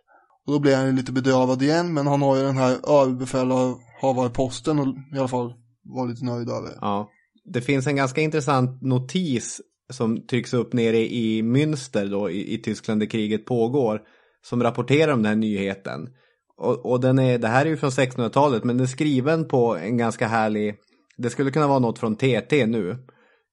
[0.46, 1.94] Och då blir han ju lite bedrövad igen.
[1.94, 6.78] Men han har ju den här överbefälhavarposten och i alla fall var lite nöjd över.
[6.80, 7.10] Ja.
[7.44, 9.60] Det finns en ganska intressant notis
[9.92, 14.00] som trycks upp nere i Münster då i, i Tyskland där kriget pågår.
[14.42, 16.08] Som rapporterar om den här nyheten.
[16.56, 19.76] Och, och den är, det här är ju från 1600-talet men den är skriven på
[19.76, 20.74] en ganska härlig,
[21.22, 22.96] det skulle kunna vara något från TT nu.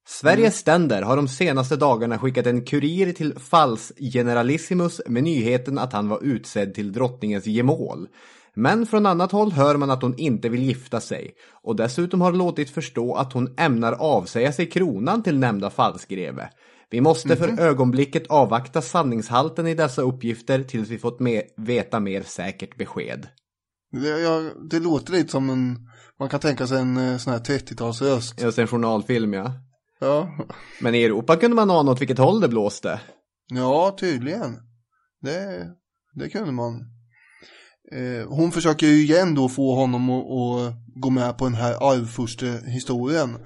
[0.07, 5.93] Sveriges ständer har de senaste dagarna skickat en kurir till Fals generalissimus med nyheten att
[5.93, 8.07] han var utsedd till drottningens gemål.
[8.55, 12.32] Men från annat håll hör man att hon inte vill gifta sig och dessutom har
[12.32, 16.49] låtit förstå att hon ämnar avsäga sig kronan till nämnda falsgreve.
[16.89, 21.20] Vi måste för ögonblicket avvakta sanningshalten i dessa uppgifter tills vi fått
[21.57, 23.28] veta mer säkert besked.
[23.91, 25.89] Det, ja, det låter lite som en,
[26.20, 28.43] man kan tänka sig en eh, sån här 30-talsröst.
[28.43, 29.51] Just en journalfilm ja.
[29.99, 30.30] Ja.
[30.82, 33.01] Men i Europa kunde man ana åt vilket håll det blåste.
[33.47, 34.57] Ja, tydligen.
[35.22, 35.68] Det,
[36.13, 36.74] det kunde man.
[37.91, 41.74] Eh, hon försöker ju igen då få honom att, att gå med på den här
[41.74, 43.38] arvfurste-historien.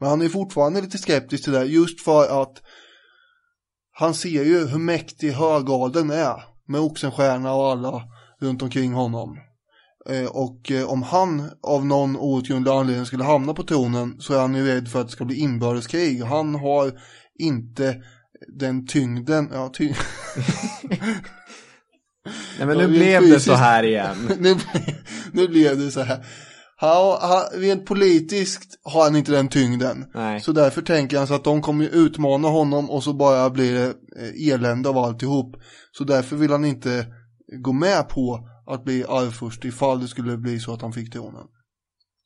[0.00, 2.62] Men han är fortfarande lite skeptisk till det, just för att
[3.92, 6.42] han ser ju hur mäktig högarden är.
[6.66, 8.02] Med Oxenstierna och alla
[8.40, 9.36] runt omkring honom.
[10.10, 14.38] Eh, och eh, om han av någon outgrundlig anledning skulle hamna på tronen så är
[14.38, 16.22] han ju rädd för att det ska bli inbördeskrig.
[16.22, 16.92] Han har
[17.38, 18.02] inte
[18.58, 19.88] den tyngden, ja ty
[22.58, 24.16] Nej men nu blev det så här igen.
[24.38, 24.56] nu,
[25.32, 26.26] nu blev det så här.
[26.76, 30.04] Han, han, rent politiskt har han inte den tyngden.
[30.14, 30.40] Nej.
[30.40, 33.94] Så därför tänker han så att de kommer utmana honom och så bara blir det
[34.20, 35.56] eh, elände av alltihop.
[35.92, 37.06] Så därför vill han inte
[37.62, 41.46] gå med på att bli arvfurste ifall det skulle bli så att han fick tronen.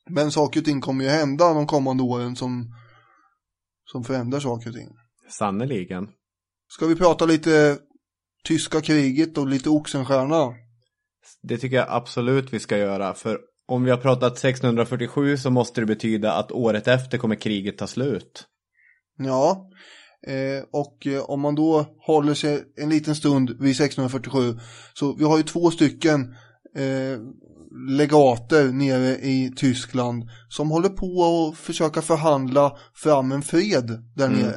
[0.09, 2.75] Men saker och ting kommer ju hända de kommande åren som,
[3.85, 4.89] som förändrar saker och ting.
[5.29, 6.09] Sannerligen.
[6.69, 7.77] Ska vi prata lite
[8.43, 10.53] tyska kriget och lite Oxenstierna?
[11.41, 13.13] Det tycker jag absolut vi ska göra.
[13.13, 17.77] För om vi har pratat 1647 så måste det betyda att året efter kommer kriget
[17.77, 18.47] ta slut.
[19.17, 19.69] Ja,
[20.27, 24.59] eh, och eh, om man då håller sig en liten stund vid 1647
[24.93, 26.35] så vi har ju två stycken
[26.75, 27.19] eh,
[27.89, 34.39] legater nere i Tyskland som håller på att försöka förhandla fram en fred där Mm.
[34.39, 34.55] nere.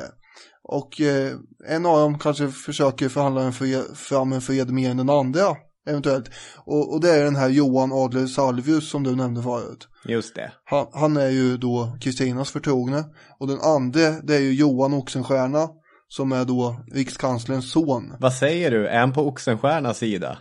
[0.63, 1.33] Och eh,
[1.69, 5.57] en av dem kanske försöker förhandla en fred, fram en fred mer än den andra
[5.87, 6.31] eventuellt.
[6.57, 9.89] Och, och det är den här Johan Adler Salvius som du nämnde förut.
[10.05, 10.53] Just det.
[10.65, 13.05] Han, han är ju då Kristinas förtrogne.
[13.39, 15.69] Och den andra det är ju Johan Oxenstierna.
[16.09, 18.15] Som är då rikskanslerns son.
[18.21, 18.87] Vad säger du?
[18.87, 20.39] Är han på Oxenstiernas sida?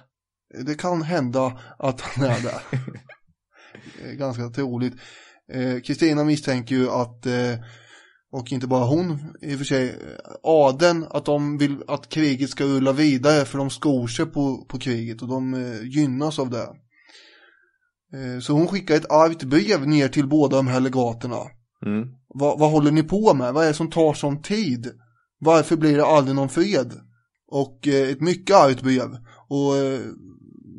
[0.65, 2.61] Det kan hända att han är där.
[4.17, 4.93] Ganska troligt.
[5.53, 7.53] Eh, Kristina misstänker ju att, eh,
[8.31, 9.95] och inte bara hon i och för sig,
[10.43, 14.79] adeln, att de vill att kriget ska rulla vidare för de skor sig på, på
[14.79, 16.67] kriget och de eh, gynnas av det.
[18.13, 21.37] Eh, så hon skickar ett argt brev ner till båda de här legaterna.
[21.85, 22.07] Mm.
[22.27, 23.53] Vad, vad håller ni på med?
[23.53, 24.91] Vad är det som tar sån tid?
[25.39, 26.93] Varför blir det aldrig någon fred?
[27.51, 29.17] Och eh, ett mycket argt brev.
[29.47, 29.99] Och eh,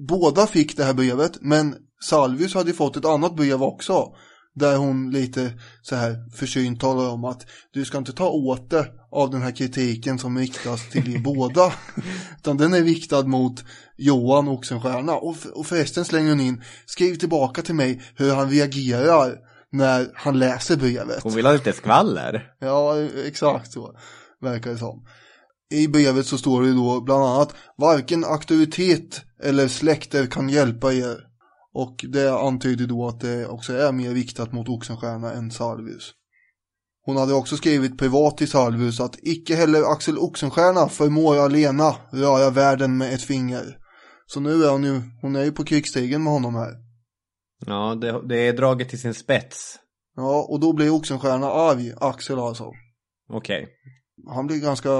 [0.08, 4.14] båda fick det här brevet, men Salvius hade fått ett annat brev också.
[4.60, 5.52] Där hon lite
[5.82, 9.56] så här försynt talar om att du ska inte ta åt det av den här
[9.56, 11.72] kritiken som riktas till er båda.
[12.38, 13.64] Utan den är riktad mot
[13.96, 15.14] Johan Oxenstierna.
[15.14, 19.36] Och, och förresten slänger hon in, skriv tillbaka till mig hur han reagerar
[19.72, 21.22] när han läser brevet.
[21.22, 22.52] Hon vill ha lite skvaller.
[22.58, 22.94] Ja,
[23.26, 23.94] exakt så.
[24.40, 25.06] verkar det som.
[25.72, 31.29] I brevet så står det då bland annat varken auktoritet eller släkter kan hjälpa er.
[31.74, 36.12] Och det antyder då att det också är mer viktat mot Oxenstierna än Salvius.
[37.02, 42.50] Hon hade också skrivit privat till Salvius att icke heller Axel Oxenstierna förmår alena röra
[42.50, 43.76] världen med ett finger.
[44.26, 46.72] Så nu är hon ju, hon är ju på krigsstigen med honom här.
[47.66, 49.78] Ja, det, det är draget till sin spets.
[50.16, 52.72] Ja, och då blir Oxenstierna arg, Axel alltså.
[53.32, 53.68] Okej.
[54.28, 54.90] Han blir ganska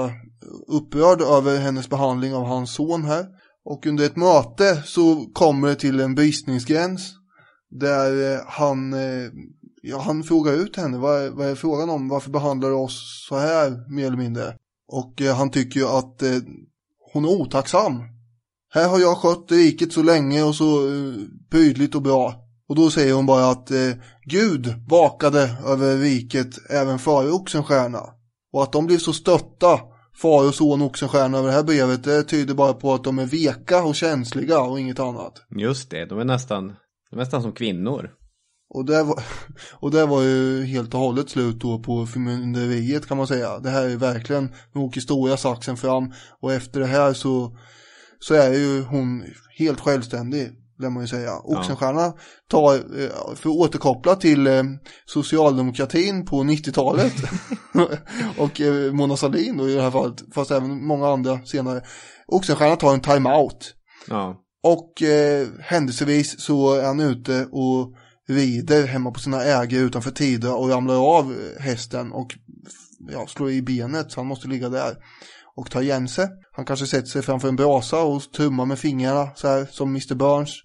[0.67, 3.25] upprörd över hennes behandling av hans son här.
[3.65, 7.13] Och under ett möte så kommer det till en bristningsgräns.
[7.69, 9.29] Där eh, han, eh,
[9.81, 12.09] ja, han frågar ut henne, vad är, vad är frågan om?
[12.09, 14.55] Varför behandlar du oss så här, mer eller mindre?
[14.87, 16.37] Och eh, han tycker ju att eh,
[17.13, 18.03] hon är otacksam.
[18.73, 21.13] Här har jag skött riket så länge och så eh,
[21.51, 22.35] prydligt och bra.
[22.69, 23.91] Och då säger hon bara att eh,
[24.25, 28.03] Gud vakade över riket även före Oxenstierna.
[28.53, 29.79] Och att de blev så stötta,
[30.21, 33.25] far och son Oxenstierna över det här brevet, det tyder bara på att de är
[33.25, 35.45] veka och känsliga och inget annat.
[35.59, 36.67] Just det, de är nästan,
[37.09, 38.11] de är nästan som kvinnor.
[38.73, 39.23] Och det, var,
[39.73, 43.59] och det var ju helt och hållet slut då på förmynderiet kan man säga.
[43.59, 47.57] Det här är verkligen, nu åker stora saxen fram och efter det här så,
[48.19, 49.23] så är ju hon
[49.57, 50.60] helt självständig.
[50.81, 51.37] Det man ju säga.
[51.43, 52.13] Oxenstierna
[52.49, 54.63] tar, eh, för att återkoppla till eh,
[55.05, 57.13] socialdemokratin på 90-talet
[58.37, 61.81] och eh, Mona Sahlin då i det här fallet, fast även många andra senare.
[62.27, 63.73] Oxenstierna tar en timeout.
[64.07, 64.35] Ja.
[64.63, 67.93] Och eh, händelsevis så är han ute och
[68.27, 72.35] rider hemma på sina ägare utanför Tidra och ramlar av hästen och
[73.11, 74.95] ja, slår i benet så han måste ligga där
[75.55, 76.27] och ta igen sig.
[76.51, 80.15] Han kanske sätter sig framför en brasa och tummar med fingrarna så här som Mr.
[80.15, 80.61] Burns.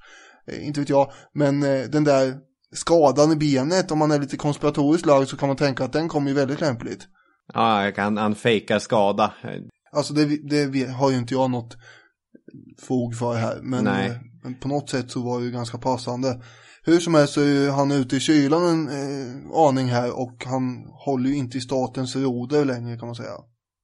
[0.53, 2.35] Eh, inte vet jag, men eh, den där
[2.73, 6.09] skadan i benet, om man är lite konspiratoriskt lagd så kan man tänka att den
[6.09, 7.09] kommer ju väldigt lämpligt.
[7.55, 9.35] Ja, kan, han fejkar skada.
[9.93, 10.25] Alltså det,
[10.71, 11.77] det har ju inte jag något
[12.79, 16.43] fog för här, men, eh, men på något sätt så var det ju ganska passande.
[16.83, 20.87] Hur som helst så är han ute i kylan en eh, aning här och han
[21.05, 23.35] håller ju inte i statens roder längre kan man säga.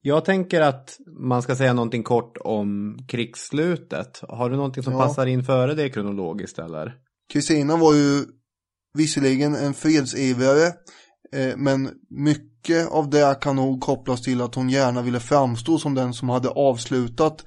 [0.05, 4.21] Jag tänker att man ska säga någonting kort om krigsslutet.
[4.29, 4.99] Har du någonting som Ja.
[4.99, 6.95] passar in före det kronologiskt eller?
[7.33, 8.25] Kristina var ju
[8.99, 10.67] visserligen en fredsivrare,
[11.33, 15.95] eh, men mycket av det kan nog kopplas till att hon gärna ville framstå som
[15.95, 17.45] den som hade avslutat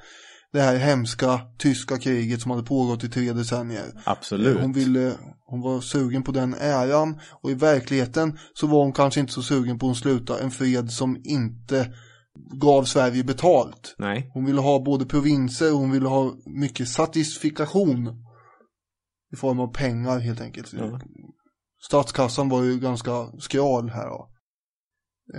[0.53, 3.85] det här hemska tyska kriget som hade pågått i tre decennier.
[4.05, 4.55] Absolut.
[4.55, 5.11] Eh, Hon, ville,
[5.45, 9.41] hon var sugen på den äran och i verkligheten så var hon kanske inte så
[9.41, 11.93] sugen på att sluta en fred som inte
[12.61, 13.95] gav Sverige betalt.
[13.97, 14.31] Nej.
[14.33, 18.07] Hon ville ha både provinser och hon ville ha mycket satisfikation
[19.33, 20.73] i form av pengar helt enkelt.
[20.73, 20.99] Ja.
[21.87, 24.29] Statskassan var ju ganska skral här då.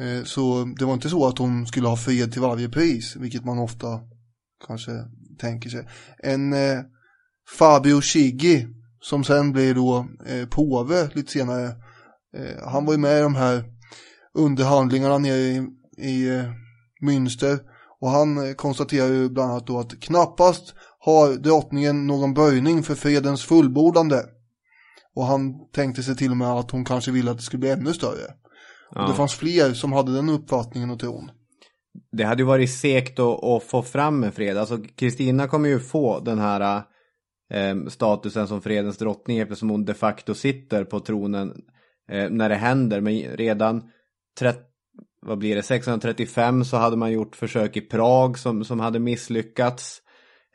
[0.01, 3.45] Eh, Så det var inte så att hon skulle ha fred till varje pris, vilket
[3.45, 4.01] man ofta
[4.67, 4.91] kanske
[5.39, 5.89] tänker sig.
[6.23, 6.81] En eh,
[7.59, 8.67] Fabio Chigi,
[9.01, 11.67] som sen blir då eh, påve lite senare,
[12.37, 13.65] eh, han var ju med i de här
[14.35, 15.67] underhandlingarna nere i,
[15.99, 16.45] i eh,
[17.03, 17.59] Münster
[18.01, 22.95] och han eh, konstaterar ju bland annat då att knappast har drottningen någon böjning för
[22.95, 24.23] fredens fullbordande.
[25.15, 27.71] Och han tänkte sig till och med att hon kanske ville att det skulle bli
[27.71, 28.35] ännu större.
[28.91, 29.03] Ja.
[29.03, 31.31] Och det fanns fler som hade den uppfattningen och tron.
[32.13, 34.59] Det hade ju varit segt att, att få fram en fred.
[34.59, 36.83] Alltså Kristina kommer ju få den här
[37.53, 41.53] eh, statusen som fredens drottning eftersom hon de facto sitter på tronen
[42.11, 43.01] eh, när det händer.
[43.01, 43.83] Men redan
[44.39, 44.61] 30,
[45.27, 50.03] vad blir det, 635 så hade man gjort försök i Prag som, som hade misslyckats.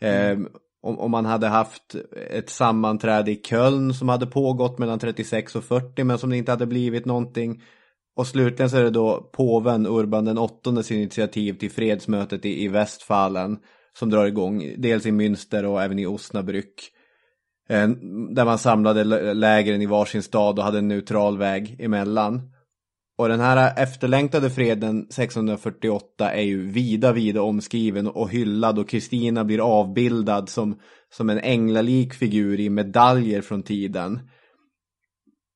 [0.02, 0.38] Eh,
[0.84, 1.96] om, om man hade haft
[2.30, 6.52] ett sammanträde i Köln som hade pågått mellan 36 och 40 men som det inte
[6.52, 7.62] hade blivit någonting.
[8.16, 12.68] Och slutligen så är det då påven Urban den åttondes initiativ till fredsmötet i, i
[12.68, 13.58] Westfalen
[13.94, 16.92] som drar igång, dels i Münster och även i Osnabrück.
[17.70, 17.90] Eh,
[18.36, 22.52] där man samlade lä- lägren i varsin stad och hade en neutral väg emellan.
[23.22, 29.44] Och den här efterlängtade freden 1648 är ju vida, vida omskriven och hyllad och Kristina
[29.44, 34.20] blir avbildad som, som en änglalik figur i medaljer från tiden.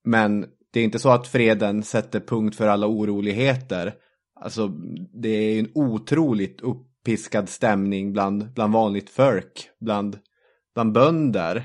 [0.04, 3.94] Men det är inte så att freden sätter punkt för alla oroligheter.
[4.42, 4.68] Alltså
[5.22, 10.20] det är en otroligt uppiskad stämning bland, bland vanligt folk, bland,
[10.74, 11.64] bland bönder.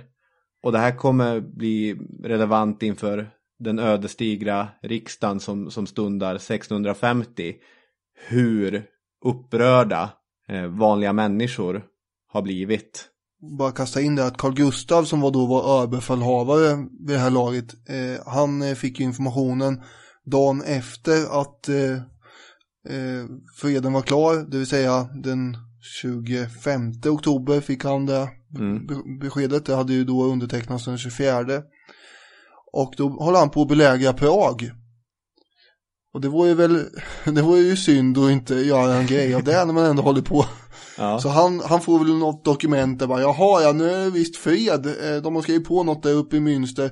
[0.62, 3.30] Och det här kommer bli relevant inför
[3.60, 7.54] den ödesdigra riksdagen som, som stundar 1650.
[8.28, 8.84] Hur
[9.24, 10.10] upprörda
[10.48, 11.82] eh, vanliga människor
[12.32, 13.06] har blivit.
[13.58, 17.30] Bara kasta in det att Carl Gustav som var då var överbefälhavare vid det här
[17.30, 19.82] laget, eh, han eh, fick informationen
[20.24, 21.92] dagen efter att eh,
[22.96, 23.24] eh,
[23.56, 25.56] freden var klar, det vill säga den
[26.02, 28.86] 25 oktober fick han det Mm.
[28.86, 29.66] be- beskedet.
[29.66, 31.62] Det hade ju då undertecknats den 24.
[32.72, 34.70] Och då håller han på att belägra Prag.
[36.14, 36.84] Och det var ju väl,
[37.24, 40.22] det var ju synd att inte göra en grej av det när man ändå håller
[40.22, 40.44] på.
[40.98, 41.20] Ja.
[41.20, 44.36] Så han, han får väl något dokument där bara, jaha ja nu är det visst
[44.36, 46.90] fred, Eh, de har skrivit på något där uppe i Münster.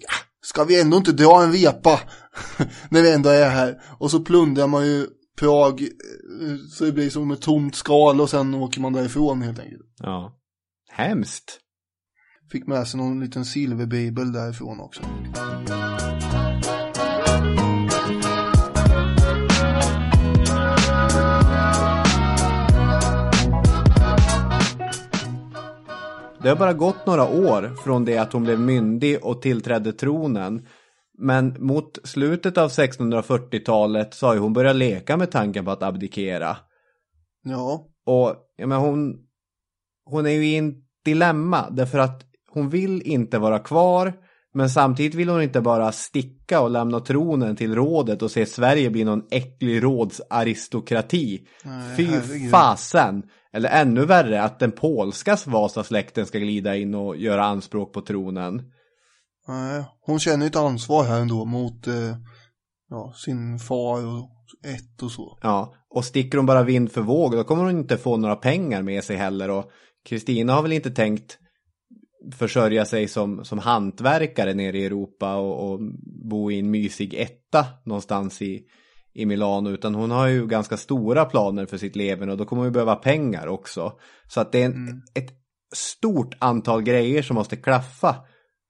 [0.00, 2.00] Ja, ska vi ändå inte dra en vepa
[2.88, 3.82] när vi ändå är här?
[3.98, 5.06] Och så plundrar man ju
[5.40, 9.58] Prag eh, så det blir som ett tomt skal och sen åker man därifrån helt
[9.58, 9.82] enkelt.
[9.98, 10.32] ja.
[10.90, 11.60] Hemskt.
[12.52, 15.02] Fick med sig någon liten silverbibel därifrån också.
[26.42, 30.66] Det har bara gått några år från det att hon blev myndig och tillträdde tronen.
[31.18, 35.82] Men mot slutet av 1640-talet så har ju hon börjat leka med tanken på att
[35.82, 36.56] abdikera.
[37.42, 39.18] Ja, Och ja, men hon,
[40.04, 40.74] hon är ju i en
[41.04, 42.22] dilemma därför att
[42.56, 44.12] hon vill inte vara kvar
[44.54, 48.90] men samtidigt vill hon inte bara sticka och lämna tronen till rådet och se Sverige
[48.90, 51.46] bli någon äcklig rådsaristokrati.
[51.64, 52.50] Nej, Fy herregud.
[52.50, 53.22] fasen!
[53.52, 58.62] Eller ännu värre att den polska Vasasläkten ska glida in och göra anspråk på tronen.
[59.48, 62.16] nej, hon känner ett ansvar här ändå mot eh,
[62.90, 64.30] ja, sin far och
[64.66, 65.38] ett och så.
[65.42, 68.82] Ja, och sticker hon bara vind för våg då kommer hon inte få några pengar
[68.82, 69.70] med sig heller och
[70.08, 71.38] Kristina har väl inte tänkt
[72.38, 75.80] försörja sig som, som hantverkare nere i Europa och, och
[76.30, 78.62] bo i en mysig etta någonstans i,
[79.14, 82.62] i Milano utan hon har ju ganska stora planer för sitt leverne och då kommer
[82.62, 83.92] hon behöva pengar också.
[84.28, 85.30] Så att det är en, ett
[85.74, 88.16] stort antal grejer som måste klaffa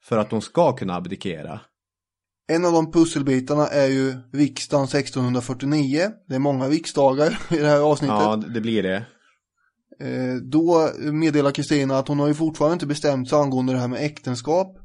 [0.04, 1.60] för att hon ska kunna abdikera.
[2.48, 6.10] En av de pusselbitarna är ju riksdagen 1649.
[6.28, 8.16] Det är många riksdagar i det här avsnittet.
[8.20, 9.06] Ja, det blir det.
[10.00, 13.88] Eh, då meddelar Kristina att hon har ju fortfarande inte bestämt sig angående det här
[13.88, 14.76] med äktenskap.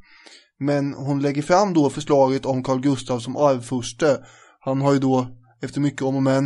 [0.59, 4.25] Men hon lägger fram då förslaget om Carl Gustav som arvfurste.
[4.59, 5.27] Han har ju då
[5.61, 6.45] efter mycket om och men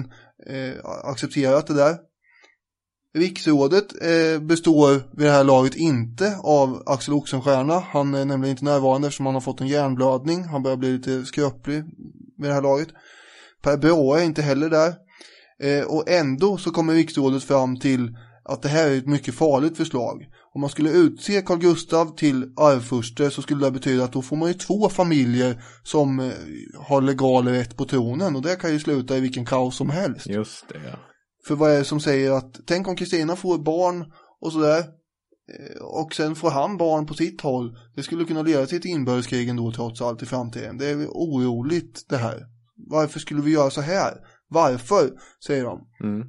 [0.49, 1.97] eh, accepterat det där.
[3.15, 7.79] Riksrådet eh, består vid det här laget inte av Axel Oxenstierna.
[7.79, 10.43] Han är nämligen inte närvarande eftersom han har fått en hjärnblödning.
[10.43, 11.83] Han börjar bli lite skröplig
[12.37, 12.87] vid det här laget.
[13.61, 14.93] Per Brahe är inte heller där.
[15.63, 18.15] Eh, och ändå så kommer riksrådet fram till
[18.45, 20.25] att det här är ett mycket farligt förslag.
[20.53, 24.35] Om man skulle utse Carl Gustav till arvfurste så skulle det betyda att då får
[24.35, 26.31] man ju två familjer som eh,
[26.79, 30.27] har legal rätt på tronen och det kan ju sluta i vilken kaos som helst.
[30.27, 30.99] Just det, ja.
[31.47, 34.05] För vad är det som säger att tänk om Kristina får barn
[34.41, 37.77] och sådär eh, och sen får han barn på sitt håll.
[37.95, 40.77] Det skulle kunna leda till ett inbördeskrig ändå trots allt i framtiden.
[40.77, 42.45] Det är oroligt det här.
[42.87, 44.13] Varför skulle vi göra så här?
[44.47, 45.11] Varför?
[45.47, 45.87] Säger de.
[46.03, 46.27] Mm.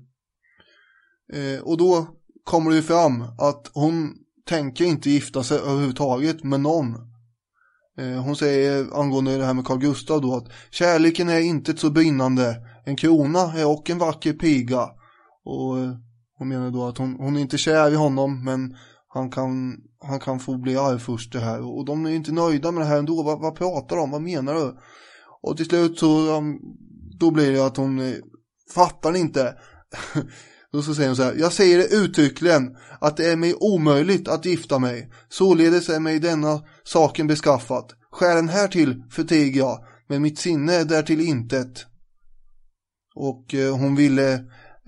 [1.33, 2.07] Eh, och då
[2.45, 4.15] kommer det ju fram att hon
[4.49, 6.95] tänker inte gifta sig överhuvudtaget med någon.
[7.99, 11.91] Eh, hon säger angående det här med Carl Gustav då att kärleken är inte så
[11.91, 12.57] brinnande.
[12.85, 14.91] En krona är och en vacker piga.
[15.45, 15.93] Och eh,
[16.39, 18.77] hon menar då att hon, hon är inte kär i honom men
[19.09, 21.77] han kan, han kan få bli arvfurste här.
[21.77, 23.23] Och de är inte nöjda med det här ändå.
[23.23, 24.11] Vad, vad pratar de?
[24.11, 24.77] Vad menar du?
[25.43, 26.43] Och till slut så
[27.19, 28.15] då blir det att hon eh,
[28.75, 29.55] fattar inte.
[30.77, 34.29] Då så säger hon så här, jag säger det uttryckligen att det är mig omöjligt
[34.29, 35.11] att gifta mig.
[35.29, 37.87] Således är mig denna saken beskaffat.
[38.11, 41.87] Skälen härtill förtiger jag, men mitt sinne är därtill intet.
[43.15, 44.33] Och eh, hon ville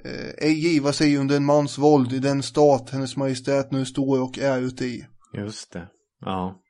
[0.05, 4.22] eh, ej giva sig under en mans våld i den stat hennes majestät nu står
[4.22, 5.05] och är uti.
[5.34, 5.89] Just det.
[6.20, 6.61] Ja.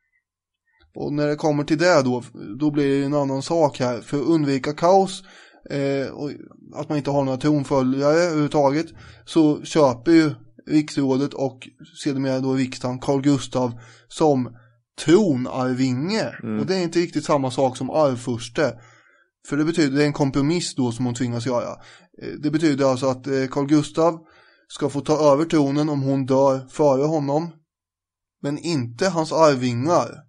[0.95, 2.23] Och när det kommer till det då,
[2.59, 4.01] då blir det en annan sak här.
[4.01, 5.23] För att undvika kaos
[5.71, 6.31] eh, och
[6.75, 8.87] att man inte har några tronföljare överhuvudtaget
[9.25, 10.31] så köper ju
[10.67, 11.69] riksrådet och
[12.03, 13.73] sedermera då riksdagen Carl Gustav
[14.09, 14.57] som
[15.05, 16.35] tronarvinge.
[16.43, 16.61] Mm.
[16.61, 18.75] Och det är inte riktigt samma sak som arvfurste.
[19.49, 21.71] För det betyder, det är en kompromiss då som hon tvingas göra.
[22.23, 24.19] Eh, Det betyder alltså att eh, Carl Gustav
[24.69, 27.51] ska få ta över tronen om hon dör före honom.
[28.43, 30.28] Men inte hans arvingar.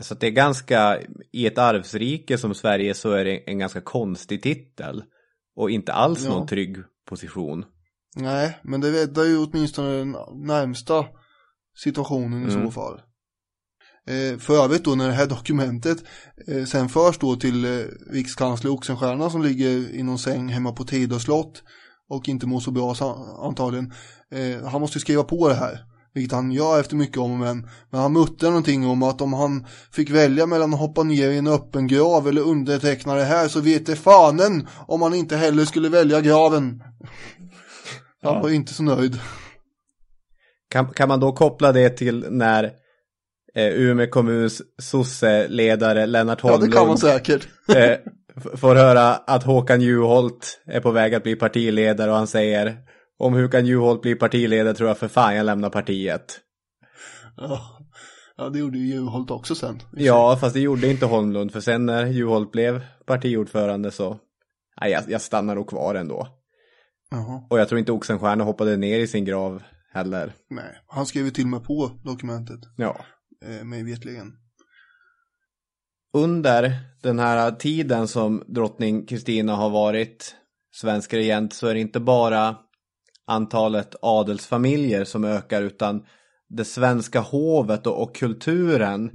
[0.00, 0.98] Så det är ganska,
[1.32, 5.02] i ett arvsrike som Sverige så är det en ganska konstig titel.
[5.56, 6.30] Och inte alls Ja.
[6.30, 6.76] någon trygg
[7.08, 7.64] position.
[8.16, 11.04] Nej, men det räddar ju åtminstone den närmsta
[11.76, 12.64] situationen i Mm.
[12.66, 13.00] så fall.
[14.06, 15.98] Eh, för övrigt då när det här dokumentet
[16.48, 20.84] eh, sen förs då till eh, rikskansler Oxenstierna som ligger i någon säng hemma på
[20.84, 21.62] Tidö slott
[22.08, 22.94] och inte mår så bra
[23.42, 23.92] antagligen.
[24.30, 25.84] Eh, han måste skriva på det här.
[26.14, 29.32] Vilket han gör efter mycket om och men, men han muttrar någonting om att om
[29.32, 33.48] han fick välja mellan att hoppa ner i en öppen grav eller underteckna det här
[33.48, 36.82] så vet det fanen om han inte heller skulle välja graven.
[38.22, 39.18] Han var inte så nöjd.
[40.70, 42.64] Kan, kan man då koppla det till när
[43.54, 47.48] eh, Umeå kommuns sosseledare Lennart Ja, Holmlund det kan man säkert.
[47.74, 47.96] eh,
[48.56, 52.76] får höra att Håkan Juholt är på väg att bli partiledare och han säger
[53.20, 56.40] om Håkan Juholt blir partiledare tror jag för fan jag lämnar partiet.
[57.36, 57.78] Ja,
[58.36, 59.82] ja det gjorde ju Juholt också sen.
[59.92, 64.18] Ja, fast det gjorde inte Holmlund för sen när Juholt blev partiordförande så
[64.80, 66.28] nej, jag, jag stannar nog kvar ändå.
[67.10, 67.46] Jaha.
[67.50, 69.62] Och jag tror inte Oxenstierna hoppade ner i sin grav
[69.92, 70.32] heller.
[70.50, 72.60] Nej, han skrev ju till och med på dokumentet.
[72.76, 73.00] Ja.
[73.46, 74.32] Eh, mig vetligen.
[76.12, 80.34] under den här tiden som drottning Kristina har varit
[80.74, 82.56] svensk regent så är det inte bara
[83.30, 86.04] antalet adelsfamiljer som ökar utan
[86.48, 89.10] det svenska hovet och, och kulturen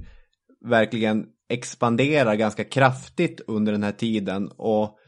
[0.64, 4.98] verkligen expanderar ganska kraftigt under den här tiden och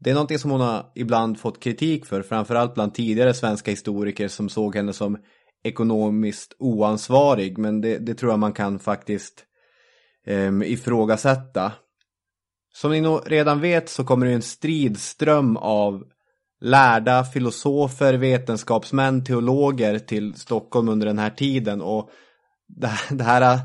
[0.00, 4.28] det är någonting som hon har ibland fått kritik för, framförallt bland tidigare svenska historiker
[4.28, 5.18] som såg henne som
[5.64, 9.44] ekonomiskt oansvarig, men det, det tror jag man kan faktiskt
[10.26, 11.72] um, ifrågasätta.
[12.74, 16.04] Som ni nog redan vet så kommer det en stridström av
[16.60, 22.10] lärda filosofer, vetenskapsmän, teologer till Stockholm under den här tiden och
[22.68, 23.60] det här, här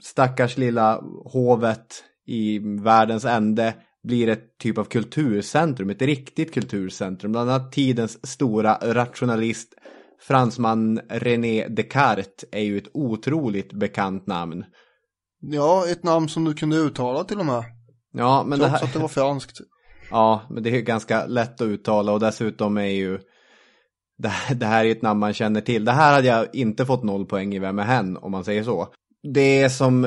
[0.00, 7.32] stackars lilla hovet i världens ände blir ett typ av kulturcentrum, ett riktigt kulturcentrum.
[7.32, 9.74] Bland annat tidens stora rationalist
[10.20, 14.64] fransman René Descartes är ju ett otroligt bekant namn.
[15.40, 17.64] Ja, ett namn som du kunde uttala till och med.
[18.12, 18.86] Ja, men Trots det här...
[18.86, 19.60] att det var franskt.
[20.10, 23.18] Ja, men det är ju ganska lätt att uttala och dessutom är ju
[24.18, 25.84] det här, det här är ett namn man känner till.
[25.84, 28.62] Det här hade jag inte fått noll poäng i Vem är hen om man säger
[28.62, 28.88] så.
[29.34, 30.02] Det är som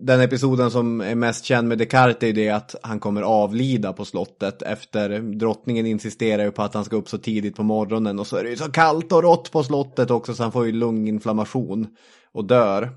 [0.00, 3.92] den episoden som är mest känd med Descartes är ju det att han kommer avlida
[3.92, 8.18] på slottet efter drottningen insisterar ju på att han ska upp så tidigt på morgonen
[8.18, 10.66] och så är det ju så kallt och rått på slottet också så han får
[10.66, 11.86] ju lunginflammation
[12.32, 12.90] och dör.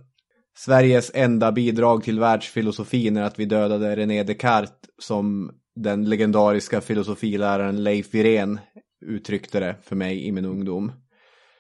[0.58, 5.52] Sveriges enda bidrag till världsfilosofin är att vi dödade René Descartes som
[5.84, 8.60] den legendariska filosofiläraren Leif Wirén
[9.06, 10.92] uttryckte det för mig i min ungdom.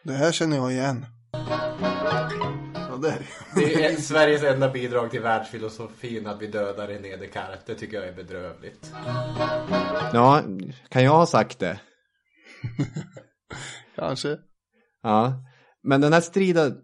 [0.04, 1.06] Det här känner jag igen.
[2.74, 3.20] Ja, det är
[3.56, 7.66] Det är Sveriges enda bidrag till världsfilosofin att vi dödar René Descartes.
[7.66, 8.92] Det tycker jag är bedrövligt.
[10.14, 10.44] Ja,
[10.90, 11.80] kan jag ha sagt det?
[13.96, 14.38] Kanske.
[15.04, 15.34] Ja,
[15.84, 16.78] men den här striden,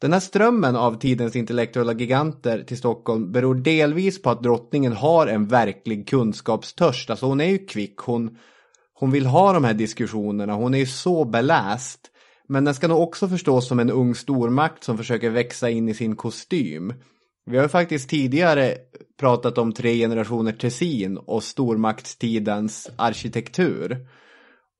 [0.00, 5.26] den här strömmen av tidens intellektuella giganter till Stockholm beror delvis på att drottningen har
[5.26, 7.10] en verklig kunskapstörst.
[7.10, 8.38] Alltså hon är ju kvick, hon,
[8.94, 12.00] hon vill ha de här diskussionerna, hon är ju så beläst.
[12.48, 15.94] Men den ska nog också förstås som en ung stormakt som försöker växa in i
[15.94, 16.94] sin kostym.
[17.46, 18.74] Vi har ju faktiskt tidigare
[19.20, 24.06] pratat om tre generationer Tessin och stormaktstidens arkitektur.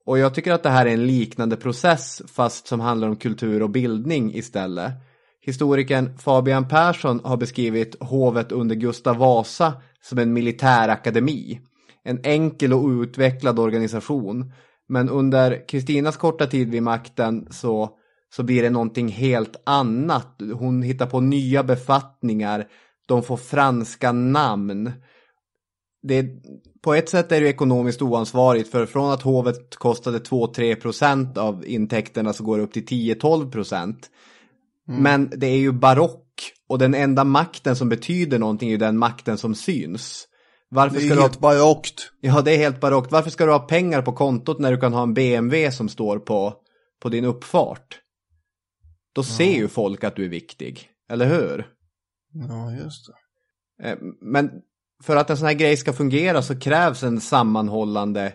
[0.06, 3.62] Och jag tycker att det här är en liknande process fast som handlar om kultur
[3.62, 4.92] och bildning istället.
[5.40, 11.60] Historikern Fabian Persson har beskrivit hovet under Gustav Vasa som en militärakademi.
[12.04, 14.52] En enkel och outvecklad organisation.
[14.88, 17.90] Men under Kristinas korta tid vid makten så,
[18.34, 20.40] så blir det någonting helt annat.
[20.54, 22.66] Hon hittar på nya befattningar.
[23.08, 24.92] De får franska namn.
[26.08, 26.26] Det,
[26.82, 32.32] på ett sätt är det ekonomiskt oansvarigt för från att hovet kostade 2-3% av intäkterna
[32.32, 33.94] så går det upp till 10-12%.
[34.88, 35.02] Mm.
[35.02, 38.98] Men det är ju barock och den enda makten som betyder någonting är ju den
[38.98, 40.28] makten som syns.
[40.68, 41.28] Varför Det ska är du ha...
[41.28, 42.10] helt barockt.
[42.20, 43.12] Ja, det är helt barockt.
[43.12, 46.18] Varför ska du ha pengar på kontot när du kan ha en BMW som står
[46.18, 46.54] på,
[47.02, 48.00] på din uppfart?
[49.14, 51.66] Då ser ju folk att du är viktig, eller hur?
[52.48, 53.88] Ja, just det.
[53.88, 54.50] Eh, Men
[55.02, 58.32] för att en sån här grej ska fungera så krävs en sammanhållande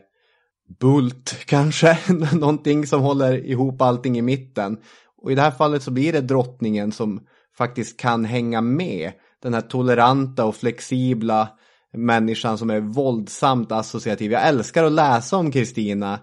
[0.79, 1.97] bult kanske.
[2.33, 4.77] Någonting som håller ihop allting i mitten.
[5.23, 7.21] Och i det här fallet så blir det drottningen som
[7.57, 9.11] faktiskt kan hänga med.
[9.43, 11.49] Den här toleranta och flexibla
[11.93, 14.31] människan som är våldsamt associativ.
[14.31, 16.19] Jag älskar att läsa om Kristina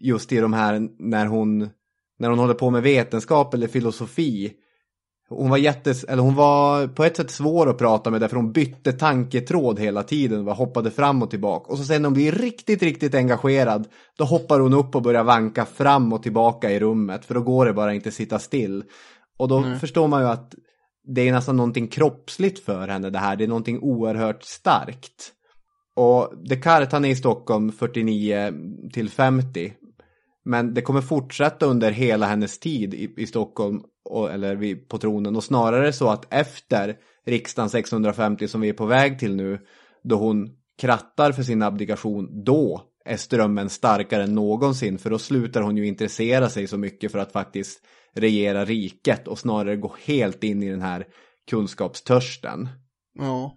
[0.00, 1.68] just i de här när hon,
[2.18, 4.52] när hon håller på med vetenskap eller filosofi.
[5.28, 8.52] Hon var jättes, eller hon var på ett sätt svår att prata med därför hon
[8.52, 11.72] bytte tanketråd hela tiden och hoppade fram och tillbaka.
[11.72, 13.88] Och så sen när hon blir riktigt, riktigt engagerad
[14.18, 17.66] då hoppar hon upp och börjar vanka fram och tillbaka i rummet för då går
[17.66, 18.84] det bara inte att sitta still.
[19.38, 19.78] Och då Nej.
[19.78, 20.54] förstår man ju att
[21.04, 23.36] det är nästan någonting kroppsligt för henne det här.
[23.36, 25.32] Det är någonting oerhört starkt.
[25.96, 28.52] Och Descartes han är i Stockholm 49
[28.92, 29.72] till 50.
[30.44, 34.98] Men det kommer fortsätta under hela hennes tid i, i Stockholm, och, eller vid, på
[34.98, 35.36] tronen.
[35.36, 39.58] Och snarare så att efter riksdagen 650 som vi är på väg till nu,
[40.02, 40.48] då hon
[40.78, 44.98] krattar för sin abdikation, då är strömmen starkare än någonsin.
[44.98, 47.80] För då slutar hon ju intressera sig så mycket för att faktiskt
[48.14, 51.06] regera riket och snarare gå helt in i den här
[51.50, 52.68] kunskapstörsten.
[53.18, 53.54] Ja.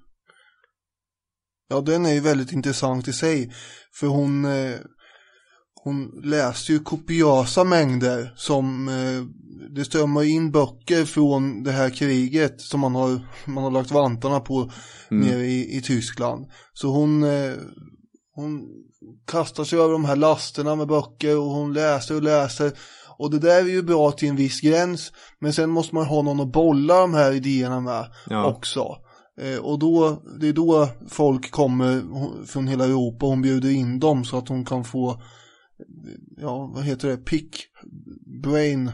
[1.70, 3.52] Ja, den är ju väldigt intressant i sig.
[3.94, 4.76] För hon, eh,
[5.84, 9.24] hon läste ju kopiösa mängder som eh,
[9.76, 14.40] det strömmar in böcker från det här kriget som man har, man har lagt vantarna
[14.40, 14.72] på
[15.12, 15.28] mm.
[15.28, 16.46] nere i, i Tyskland.
[16.74, 17.54] Så hon, eh,
[18.36, 18.68] hon
[19.28, 22.72] kastar sig över de här lasterna med böcker och hon läser och läser.
[23.18, 25.12] Och det där är ju bra till en viss gräns.
[25.40, 28.46] Men sen måste man ha någon att bolla de här idéerna med ja.
[28.46, 28.98] också.
[29.42, 32.02] Eh, och då, det är då folk kommer
[32.46, 35.22] från hela Europa och hon bjuder in dem så att hon kan få
[36.38, 37.68] ja, vad heter det, pick
[38.44, 38.92] brain.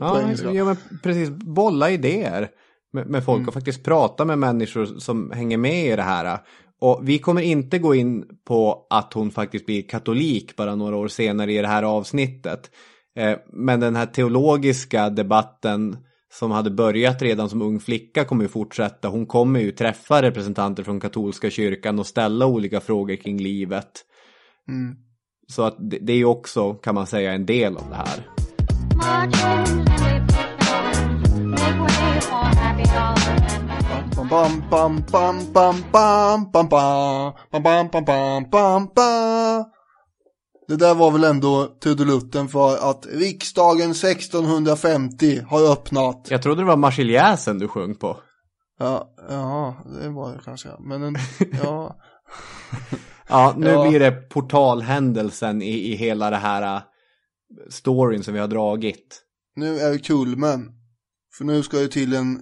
[0.00, 2.48] ja, ja, men precis, bolla idéer
[2.92, 3.48] med, med folk mm.
[3.48, 6.38] och faktiskt prata med människor som hänger med i det här.
[6.80, 11.08] Och vi kommer inte gå in på att hon faktiskt blir katolik bara några år
[11.08, 12.70] senare i det här avsnittet.
[13.16, 15.96] Eh, men den här teologiska debatten
[16.32, 19.08] som hade börjat redan som ung flicka kommer ju fortsätta.
[19.08, 24.04] Hon kommer ju träffa representanter från katolska kyrkan och ställa olika frågor kring livet.
[24.68, 24.96] Mm.
[25.46, 28.28] Så att det, det är ju också, kan man säga, en del av det här.
[40.68, 46.26] Det där var väl ändå trudelutten för att riksdagen 1650 har öppnat.
[46.30, 48.16] Jag trodde det var Marseljäsen du sjöng på.
[48.78, 50.68] Ja, ja, det var det kanske.
[50.80, 51.16] Men en,
[51.62, 51.96] ja
[53.28, 53.88] ja, nu ja.
[53.88, 56.82] blir det portalhändelsen i, i hela det här uh,
[57.70, 59.22] storyn som vi har dragit.
[59.56, 60.70] Nu är det kulmen.
[61.38, 62.38] För nu ska det till en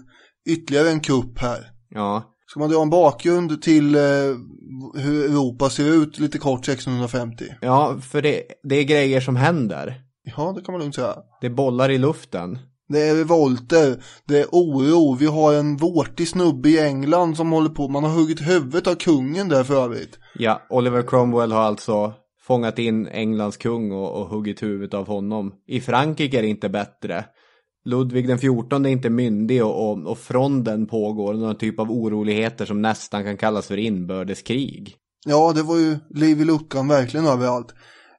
[0.48, 1.70] ytterligare en kupp här.
[1.88, 2.22] Ja.
[2.46, 4.02] Ska man dra en bakgrund till eh,
[4.94, 7.44] hur Europa ser ut lite kort 1650?
[7.60, 10.02] Ja, för det, det är grejer som händer.
[10.36, 11.16] Ja, det kan man lugnt säga.
[11.40, 12.58] Det är bollar i luften.
[12.92, 17.70] Det är revolter, det är oro, vi har en vårtig snubbe i England som håller
[17.70, 20.18] på, man har huggit huvudet av kungen där för övrigt.
[20.34, 22.12] Ja, Oliver Cromwell har alltså
[22.46, 25.52] fångat in Englands kung och, och huggit huvudet av honom.
[25.66, 27.24] I Frankrike är det inte bättre.
[27.84, 32.64] Ludvig den XIV är inte myndig och, och, och fronden pågår någon typ av oroligheter
[32.64, 34.96] som nästan kan kallas för inbördeskrig.
[35.24, 37.74] Ja, det var ju liv i luckan verkligen överallt.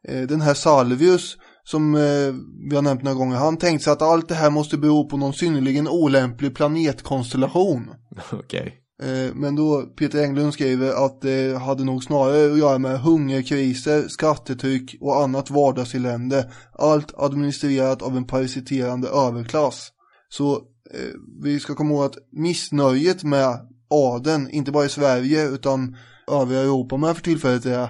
[0.07, 2.34] Eh, den här Salvius som eh,
[2.69, 5.18] vi har nämnt några gånger, han tänkte sig att allt det här måste bero på
[5.18, 7.90] någon synnerligen olämplig planetkonstellation.
[8.31, 8.40] Okej.
[8.40, 8.72] Okay.
[9.03, 14.07] Eh, men då Peter Englund skriver att det hade nog snarare att göra med hungerkriser,
[14.07, 16.52] skattetryck och annat vardagselände.
[16.80, 19.90] Allt administrerat av en parasiterande överklass.
[20.30, 21.14] Så eh,
[21.44, 23.60] vi ska komma ihåg att missnöjet med
[23.90, 25.95] adeln, inte bara i Sverige utan
[26.31, 27.90] övriga Europa med för tillfället är,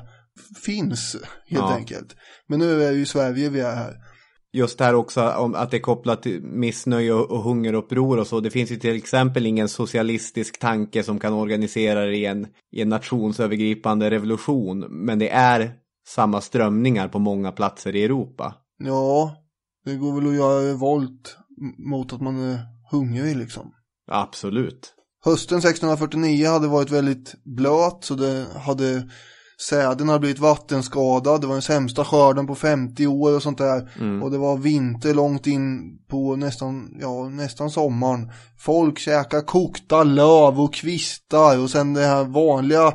[0.66, 1.16] finns
[1.46, 1.76] helt ja.
[1.76, 2.16] enkelt.
[2.48, 3.96] Men nu är det ju Sverige vi är här
[4.54, 8.40] just det här också om att det är kopplat till missnöje och, hungeruppror och så.
[8.40, 12.90] Det finns ju till exempel ingen socialistisk tanke som kan organisera i en, i en
[12.90, 14.80] nationsövergripande revolution.
[14.90, 15.74] Men det är
[16.08, 18.56] samma strömningar på många platser i Europa.
[18.78, 19.36] Ja,
[19.86, 21.38] det går väl att göra revolt
[21.78, 22.60] mot att man är
[22.92, 23.74] hungrig liksom.
[24.12, 24.94] Absolut.
[25.26, 29.10] Hösten 1649 hade varit väldigt blöt så det hade
[29.70, 33.92] Säden hade blivit vattenskadad, det var den sämsta skörden på 50 år och sånt där.
[34.00, 34.24] Mm.
[34.24, 38.32] Och det var vinter långt in på nästan, ja, nästan sommaren.
[38.58, 42.94] Folk käkar kokta löv och kvistar och sen det här vanliga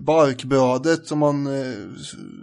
[0.00, 1.74] barkbrödet som man eh,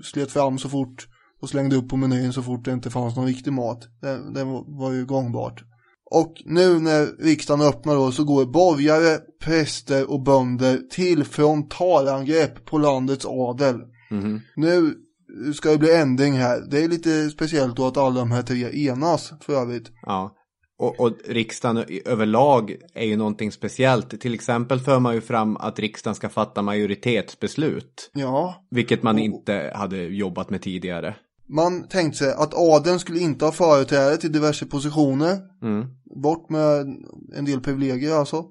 [0.04, 1.08] slet fram så fort
[1.42, 3.88] och slängde upp på menyn så fort det inte fanns någon riktig mat.
[4.02, 5.64] Det, det var ju gångbart.
[6.12, 12.78] Och nu när riksdagen öppnar då så går borgare, präster och bönder till frontalangrepp på
[12.78, 13.76] landets adel.
[14.12, 14.40] Mm.
[14.56, 14.94] Nu
[15.54, 16.62] ska det bli ändring här.
[16.72, 19.92] Det är lite speciellt då att alla de här tre enas för övrigt.
[20.02, 20.36] Ja.
[20.78, 24.22] Och, och riksdagen överlag är ju någonting speciellt.
[24.22, 28.12] Till exempel för man ju fram att riksdagen ska fatta majoritetsbeslut.
[28.14, 28.68] Ja.
[28.72, 29.22] Vilket man och...
[29.22, 31.16] inte hade jobbat med tidigare.
[31.52, 35.40] Man tänkte sig att adeln skulle inte ha företräde till diverse positioner.
[35.64, 35.88] Mm.
[36.24, 36.86] Bort med
[37.36, 38.46] en del privilegier alltså.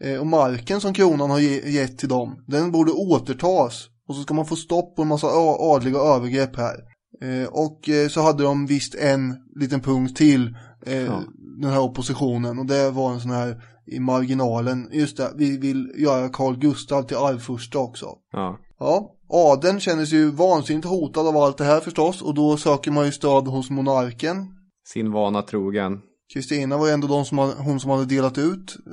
[0.00, 3.88] Eh, och marken som kronan har gett till dem, den borde återtas.
[4.08, 5.26] Och så ska man få stopp på en massa
[5.58, 6.76] adliga övergrepp här.
[7.22, 10.56] Eh, och eh, så hade de visst en liten punkt till,
[10.86, 11.22] eh, ja.
[11.60, 12.58] den här oppositionen.
[12.58, 14.88] Och det var en sån här i marginalen.
[14.92, 18.06] Just det, vi vill göra Carl Gustav till arvfurste också.
[18.32, 18.58] Ja.
[18.78, 22.90] Ja, adeln känner sig ju vansinnigt hotad av allt det här förstås och då söker
[22.90, 24.36] man ju stöd hos monarken.
[24.84, 26.00] Sin vana trogen.
[26.32, 28.92] Kristina var ju ändå de som hon som hade delat ut eh,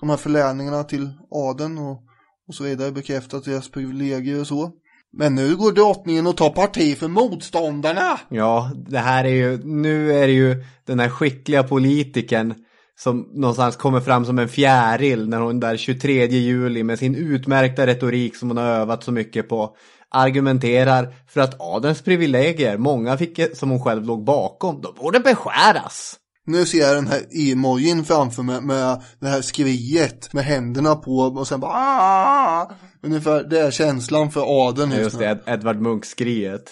[0.00, 2.02] de här förläningarna till adeln och,
[2.48, 4.72] och så vidare, bekräftat deras privilegier och så.
[5.12, 8.20] Men nu går drottningen och tar parti för motståndarna.
[8.28, 12.54] Ja, det här är ju, nu är det ju den här skickliga politikern
[12.98, 17.86] som någonstans kommer fram som en fjäril när hon där 23 juli med sin utmärkta
[17.86, 19.76] retorik som hon har övat så mycket på
[20.10, 26.16] argumenterar för att adelns privilegier, många fick som hon själv låg bakom, de borde beskäras.
[26.46, 31.16] Nu ser jag den här emojin framför mig med det här skriet med händerna på
[31.18, 32.70] och sen bara Aah!
[33.02, 35.24] Ungefär det är känslan för adeln just just nu.
[35.24, 36.62] det, Ed- Edvard Munch-skriet.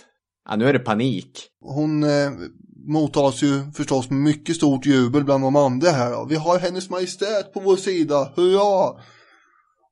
[0.49, 1.47] Ja, nu är det panik.
[1.61, 2.31] Hon eh,
[2.87, 6.11] mottas ju förstås med mycket stort jubel bland de andra här.
[6.11, 6.25] Då.
[6.25, 9.01] Vi har hennes majestät på vår sida, hurra!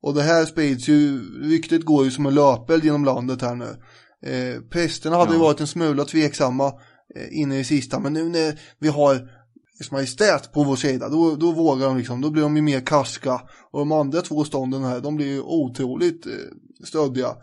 [0.03, 1.19] Och det här sprids ju,
[1.49, 3.77] ryktet går ju som en löpeld genom landet här nu.
[4.25, 5.43] Eh, prästerna hade ju Ja.
[5.43, 6.67] varit en smula tveksamma
[7.15, 11.35] eh, inne i sista, men nu när vi har hennes majestät på vår sida, då,
[11.35, 13.41] då vågar de liksom, då blir de ju mer karska.
[13.71, 16.31] Och de andra två stånden här, de blir ju otroligt eh,
[16.85, 17.35] stöddiga.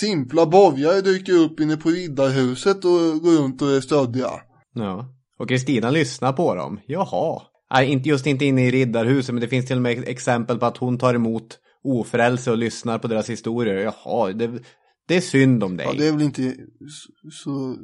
[0.00, 4.30] Simpla borgare dyker upp inne på riddarhuset och går runt och är stöddiga.
[4.74, 5.14] Ja.
[5.38, 6.80] Och Kristina lyssnar på dem.
[6.86, 7.42] Jaha.
[7.72, 10.66] Nej, inte just inte inne i riddarhuset, men det finns till och med exempel på
[10.66, 13.74] att hon tar emot ofrälse och lyssnar på deras historier.
[13.74, 14.62] Jaha, det,
[15.08, 15.86] det är synd om dig.
[15.86, 16.54] Ja, det är väl inte
[16.88, 17.76] så, så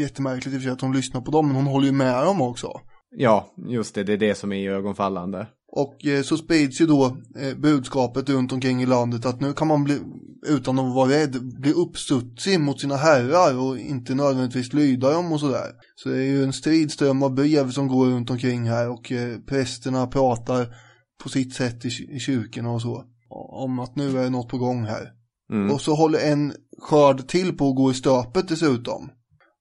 [0.00, 2.24] jättemärkligt i och för sig att hon lyssnar på dem, men hon håller ju med
[2.24, 2.80] dem också.
[3.10, 5.46] Ja, just det, det är det som är ögonfallande.
[5.72, 9.68] Och eh, så sprids ju då eh, budskapet runt omkring i landet att nu kan
[9.68, 9.98] man bli,
[10.46, 15.40] utan att vara rädd, bli uppstudsig mot sina herrar och inte nödvändigtvis lyda dem och
[15.40, 15.72] sådär.
[15.94, 19.38] Så det är ju en stridström av brev som går runt omkring här och eh,
[19.38, 20.74] prästerna pratar
[21.22, 23.04] på sitt sätt i, i kyrkorna och så.
[23.50, 25.12] Om att nu är det något på gång här.
[25.52, 25.70] Mm.
[25.70, 29.10] Och så håller en skörd till på att gå i stöpet dessutom.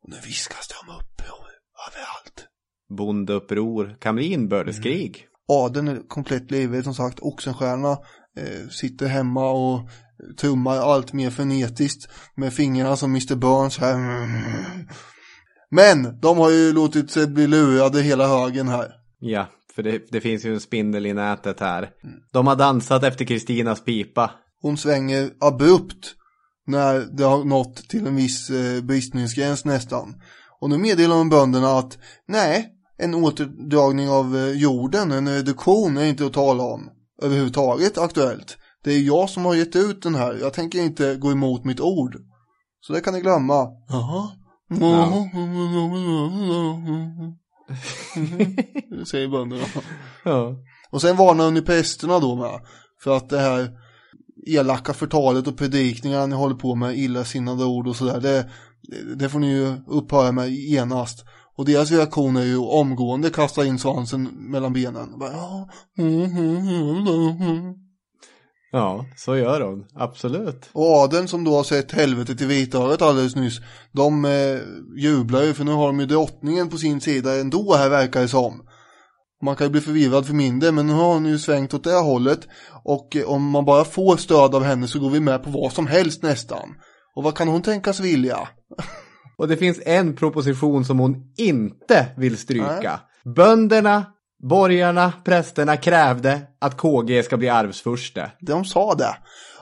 [0.03, 1.47] Och nu viskas det om uppror
[1.87, 2.47] överallt.
[2.89, 5.26] Bondeuppror kan bli inbördeskrig.
[5.47, 7.19] Adeln är komplett livrädd som sagt.
[7.21, 7.91] Oxenstierna
[8.37, 9.89] eh, sitter hemma och
[10.37, 13.35] tummar allt mer frenetiskt med fingrarna som Mr.
[13.35, 13.97] Burns här.
[15.69, 18.91] Men de har ju låtit sig bli lurade hela högen här.
[19.19, 21.89] Ja, för det, det finns ju en spindel i nätet här.
[22.33, 24.31] De har dansat efter Kristinas pipa.
[24.61, 26.15] Hon svänger abrupt
[26.67, 30.21] när det har nått till en viss eh, bristningsgräns nästan.
[30.59, 31.97] Och nu meddelar de bönderna att
[32.27, 36.89] nej, en återdragning av eh, jorden, en reduktion är inte att tala om
[37.21, 38.57] överhuvudtaget aktuellt.
[38.83, 41.79] Det är jag som har gett ut den här, jag tänker inte gå emot mitt
[41.79, 42.17] ord.
[42.81, 43.67] Så det kan ni glömma.
[43.89, 44.29] Jaha.
[48.89, 49.63] Det säger bönderna.
[50.23, 50.55] Ja.
[50.89, 52.59] Och sen varnar hon ju prästerna då med.
[53.03, 53.69] För att det här
[54.47, 58.21] elaka förtalet och predikningarna ni håller på med, illasinnade ord och sådär.
[58.21, 58.49] Det,
[59.15, 61.25] det får ni ju upphöra med genast.
[61.57, 65.19] Och deras reaktion är ju omgående kasta in svansen mellan benen.
[65.19, 67.73] Bara, "Ja, mm, mm, mm, mm."
[68.71, 69.85] Ja, så gör hon.
[69.95, 70.69] Absolut.
[70.73, 73.59] Och adeln som då har sett helvetet i vitögat alldeles nyss,
[73.91, 74.59] de eh,
[74.97, 78.27] jublar ju för nu har de ju drottningen på sin sida ändå här verkar det
[78.27, 78.61] som.
[79.43, 81.91] Man kan ju bli förvirrad för mindre men nu har hon ju svängt åt det
[81.91, 82.47] här hållet
[82.83, 85.73] och eh, om man bara får stöd av henne så går vi med på vad
[85.73, 86.75] som helst nästan.
[87.15, 88.47] Och vad kan hon tänkas vilja?
[89.37, 92.99] Och det finns en proposition som hon inte vill stryka.
[93.35, 94.05] Bönderna,
[94.43, 98.31] borgarna, prästerna krävde att KG ska bli arvsfurste.
[98.39, 99.15] De sa det.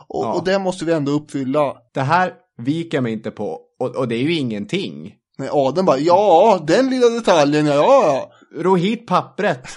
[0.07, 0.33] Och, Ja.
[0.33, 1.73] och det måste vi ändå uppfylla.
[1.93, 3.59] Det här viker mig inte på.
[3.79, 5.13] Och, och det är ju ingenting.
[5.37, 8.31] Nej, adeln bara, ja, den lilla detaljen, ja, ja.
[8.61, 9.67] Ro hit pappret.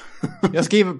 [0.52, 0.94] Jag skriver,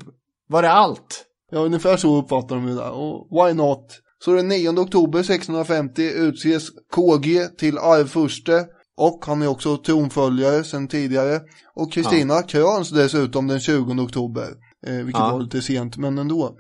[0.49, 1.25] var det allt?
[1.51, 2.83] Ja, ungefär så uppfattar de det.
[2.83, 4.01] Och why not?
[4.25, 8.67] Så den 9 oktober 1650 utses KG till arvfurste
[8.99, 11.41] och han är också tronföljare sedan tidigare.
[11.75, 14.49] Och Kristina kröns dessutom den 20 oktober.
[14.87, 15.33] Eh, vilket Ja.
[15.33, 16.57] var lite sent, men ändå.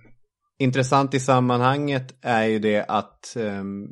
[0.58, 3.86] Intressant i sammanhanget är ju det att ehm,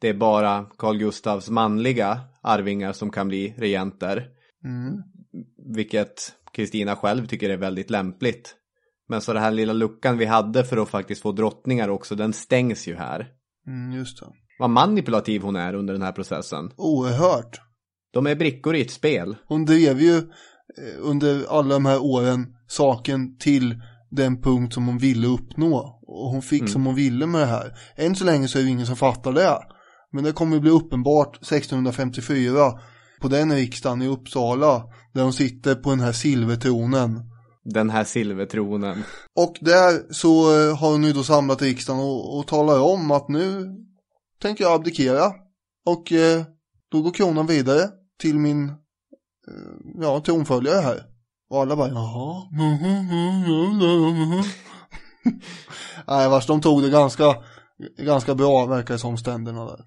[0.00, 4.26] det är bara Carl Gustavs manliga arvingar som kan bli regenter.
[4.64, 5.02] Mm.
[5.74, 8.54] Vilket Kristina själv tycker är väldigt lämpligt.
[9.08, 12.32] Men så den här lilla luckan vi hade för att faktiskt få drottningar också, den
[12.32, 13.28] stängs ju här.
[13.66, 14.26] Mm, just det.
[14.58, 16.70] Vad manipulativ hon är under den här processen.
[16.76, 17.60] Oerhört.
[18.16, 19.36] De är brickor i ett spel.
[19.48, 20.22] Hon drev ju eh,
[21.00, 23.80] under alla de här åren saken till
[24.10, 26.00] den punkt som hon ville uppnå.
[26.06, 26.72] Och hon fick Mm.
[26.72, 27.72] som hon ville med det här.
[27.96, 29.58] Än så länge så är det ingen som fattar det.
[30.12, 32.72] Men det kommer bli uppenbart 1654
[33.20, 34.82] på den riksdagen i Uppsala.
[35.14, 37.20] Där hon sitter på den här silvertronen.
[37.64, 39.02] Den här silvertronen.
[39.36, 43.28] Och där så eh, har hon ju då samlat riksdagen och, och talar om att
[43.28, 43.66] nu
[44.42, 45.32] tänker jag abdikera.
[45.86, 46.42] Och eh,
[46.92, 47.88] då går kronan vidare
[48.20, 48.74] till min eh,
[50.00, 51.02] ja, tronföljare här.
[51.50, 52.42] Och alla bara jaha.
[56.06, 57.36] Nej, vars de tog det ganska,
[57.98, 59.84] ganska bra verkar det som ständerna där.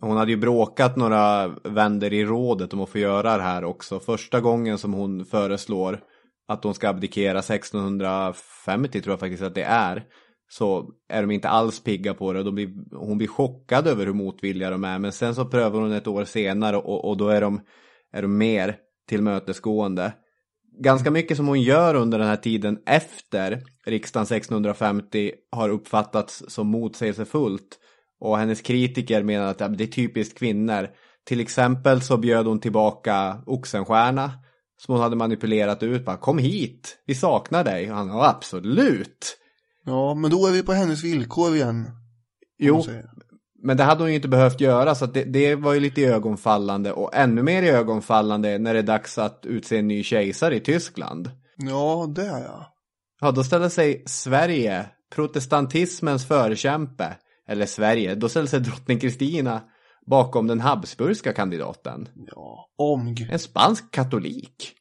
[0.00, 4.00] Hon hade ju bråkat några vänder i rådet om att få göra det här också.
[4.00, 6.00] Första gången som hon föreslår
[6.48, 10.04] att hon ska abdikera 1650 tror jag faktiskt att det är.
[10.52, 12.42] Så är de inte alls pigga på det.
[12.42, 14.98] De blir, hon blir chockad över hur motvilliga de är.
[14.98, 17.60] Men sen så prövar hon ett år senare och, och då är de,
[18.12, 18.76] är de mer
[19.08, 20.12] tillmötesgående.
[20.80, 26.66] Ganska mycket som hon gör under den här tiden efter riksdagen 1650 har uppfattats som
[26.66, 27.78] motsägelsefullt.
[28.20, 30.88] Och hennes kritiker menar att det är typiskt kvinnor.
[31.26, 34.32] Till exempel så bjöd hon tillbaka Oxenstierna
[34.76, 36.04] som hon hade manipulerat ut.
[36.04, 37.90] Bara, Kom hit, vi saknar dig.
[37.90, 39.36] Och han, ja absolut.
[39.84, 41.90] Ja, men då är vi på hennes villkor igen.
[42.58, 42.84] Jo,
[43.62, 46.92] men det hade hon ju inte behövt göra så det, det, var ju lite ögonfallande
[46.92, 51.30] och ännu mer ögonfallande när det är dags att utse en ny kejsare i Tyskland.
[51.56, 52.66] Ja, det är jag.
[53.20, 57.16] Ja, då ställer sig Sverige, protestantismens förkämpe,
[57.48, 59.62] eller Sverige, då ställer sig drottning Kristina
[60.06, 62.08] bakom den habsburgska kandidaten.
[62.26, 63.28] Ja, Omg.
[63.30, 64.74] En spansk katolik.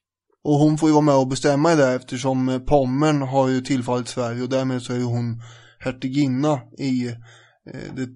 [0.44, 3.62] Och hon får ju vara med och bestämma i det eftersom eh, Pommern har ju
[3.62, 5.42] tillfallit Sverige och därmed så är ju hon
[5.80, 8.08] hertiginna i eh, det,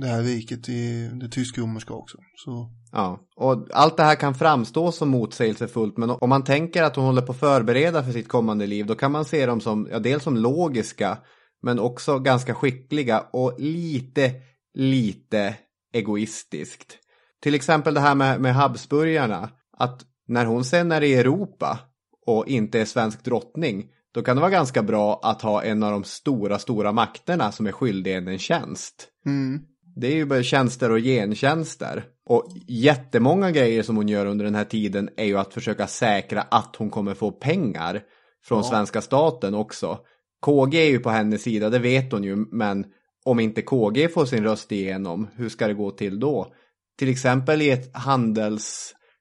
[0.00, 2.18] det här riket, i det tysk-romerska också.
[2.36, 2.70] Så.
[2.92, 7.04] Ja, och allt det här kan framstå som motsägelsefullt men om man tänker att hon
[7.04, 9.98] håller på att förbereda för sitt kommande liv då kan man se dem som, ja
[9.98, 11.18] dels som logiska
[11.62, 14.32] men också ganska skickliga och lite,
[14.74, 15.54] lite
[15.92, 16.98] egoistiskt.
[17.42, 21.78] Till exempel det här med, med Habsburgarna, att när hon sen är i Europa
[22.26, 23.84] och inte är svensk drottning,
[24.14, 27.66] då kan det vara ganska bra att ha en av de stora, stora makterna som
[27.66, 29.08] är skyldig en en tjänst.
[29.26, 29.60] Mm.
[29.96, 32.04] Det är ju bara tjänster och gentjänster.
[32.26, 36.42] Och jättemånga grejer som hon gör under den här tiden är ju att försöka säkra
[36.42, 38.02] att hon kommer få pengar
[38.44, 38.70] från Ja.
[38.70, 39.98] svenska staten också.
[40.40, 42.86] KG är ju på hennes sida, det vet hon ju, men
[43.24, 46.52] om inte KG får sin röst igenom, hur ska det gå till då?
[46.98, 47.90] Till exempel i ett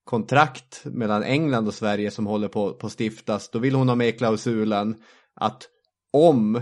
[0.05, 4.17] handelskontrakt mellan England och Sverige som håller på att stiftas, då vill hon ha med
[4.17, 4.95] klausulen
[5.35, 5.67] att
[6.13, 6.61] om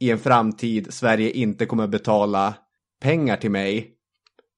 [0.00, 2.54] i en framtid Sverige inte kommer betala
[3.00, 3.90] pengar till mig,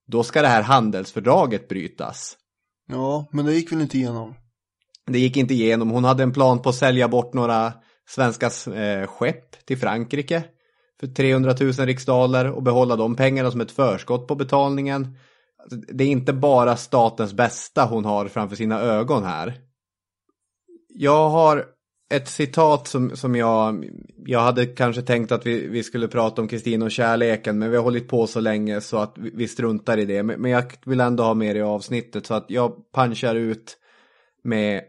[0.06, 2.36] då ska det här handelsfördraget brytas.
[2.88, 4.34] Ja, men det gick väl inte igenom.
[5.06, 5.90] Det gick inte igenom.
[5.90, 7.72] Hon hade en plan på att sälja bort några
[8.08, 10.44] svenska eh, skepp till Frankrike
[11.00, 15.16] för 300 000 riksdaler och behålla de pengarna som ett förskott på betalningen.
[15.72, 19.54] Alltså, Det är inte bara statens bästa hon har framför sina ögon här.
[20.88, 21.64] Jag har
[22.14, 23.86] ett citat som, som jag,
[24.26, 27.76] jag hade kanske tänkt att vi, vi skulle prata om Kristina och kärleken men vi
[27.76, 30.22] har hållit på så länge så att vi, vi struntar i det.
[30.22, 33.78] Men, men jag vill ändå ha med det i avsnittet så att jag punchar ut
[34.44, 34.82] med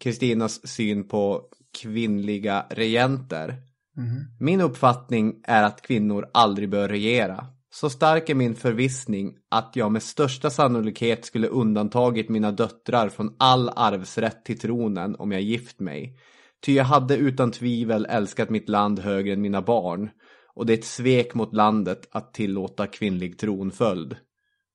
[0.00, 1.42] Kristinas syn på
[1.82, 3.48] kvinnliga regenter.
[3.96, 4.24] Mhm.
[4.40, 7.46] Min uppfattning är att kvinnor aldrig bör regera.
[7.74, 13.36] Så stark är min förvissning att jag med största sannolikhet skulle undantagit mina döttrar från
[13.38, 16.18] all arvsrätt till tronen om jag gift mig.
[16.62, 20.10] Ty jag hade utan tvivel älskat mitt land högre än mina barn.
[20.54, 24.16] Och det är ett svek mot landet att tillåta kvinnlig tronföljd.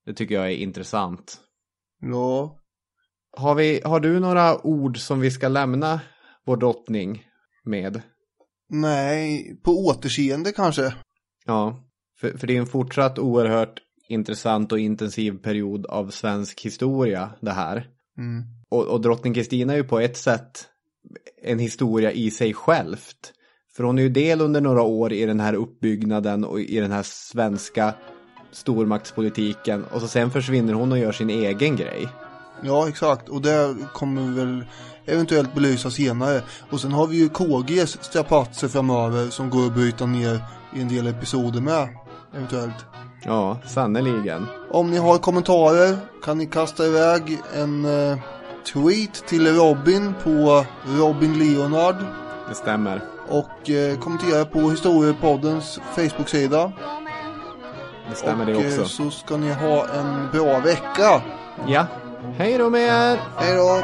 [0.06, 1.38] Det tycker jag är intressant.
[2.02, 2.60] Ja,
[3.38, 6.02] Har, vi, har du några ord som vi ska lämna
[6.46, 7.24] vår drottning
[7.64, 8.02] med?
[8.70, 10.94] nej, på återseende kanske.
[11.46, 11.89] Ja,
[12.20, 17.52] för, för det är en fortsatt oerhört intressant och intensiv period av svensk historia det
[17.52, 17.88] här.
[18.18, 18.44] Mm.
[18.70, 20.66] Och, och drottning Kristina är ju på ett sätt
[21.44, 23.34] en historia i sig självt.
[23.76, 26.92] För hon är ju del under några år i den här uppbyggnaden och i den
[26.92, 27.94] här svenska
[28.52, 32.08] stormaktspolitiken och så sen försvinner hon och gör sin egen grej.
[32.64, 33.30] Ja, exakt.
[33.30, 34.64] Och det kommer vi väl
[35.06, 36.42] eventuellt belysa senare.
[36.70, 40.42] Och sen har vi ju KGs strapatser framöver som går att bryta ner
[40.76, 41.90] i en del episoder med.
[42.34, 42.86] Eventuellt.
[43.24, 44.48] Ja, sannoliken.
[44.72, 48.18] Om ni har kommentarer kan ni kasta iväg en eh,
[48.74, 50.66] tweet till Robin på
[51.00, 51.96] Robin Leonard.
[52.50, 53.02] Det stämmer.
[53.28, 56.72] Och eh, kommentera på Historiepoddens Facebook-sida.
[58.10, 58.82] Det stämmer och det också.
[58.82, 61.22] Eh, så ska ni ha en bra vecka.
[61.68, 61.86] Ja,
[62.38, 63.20] hej då med er!
[63.38, 63.84] Hej då!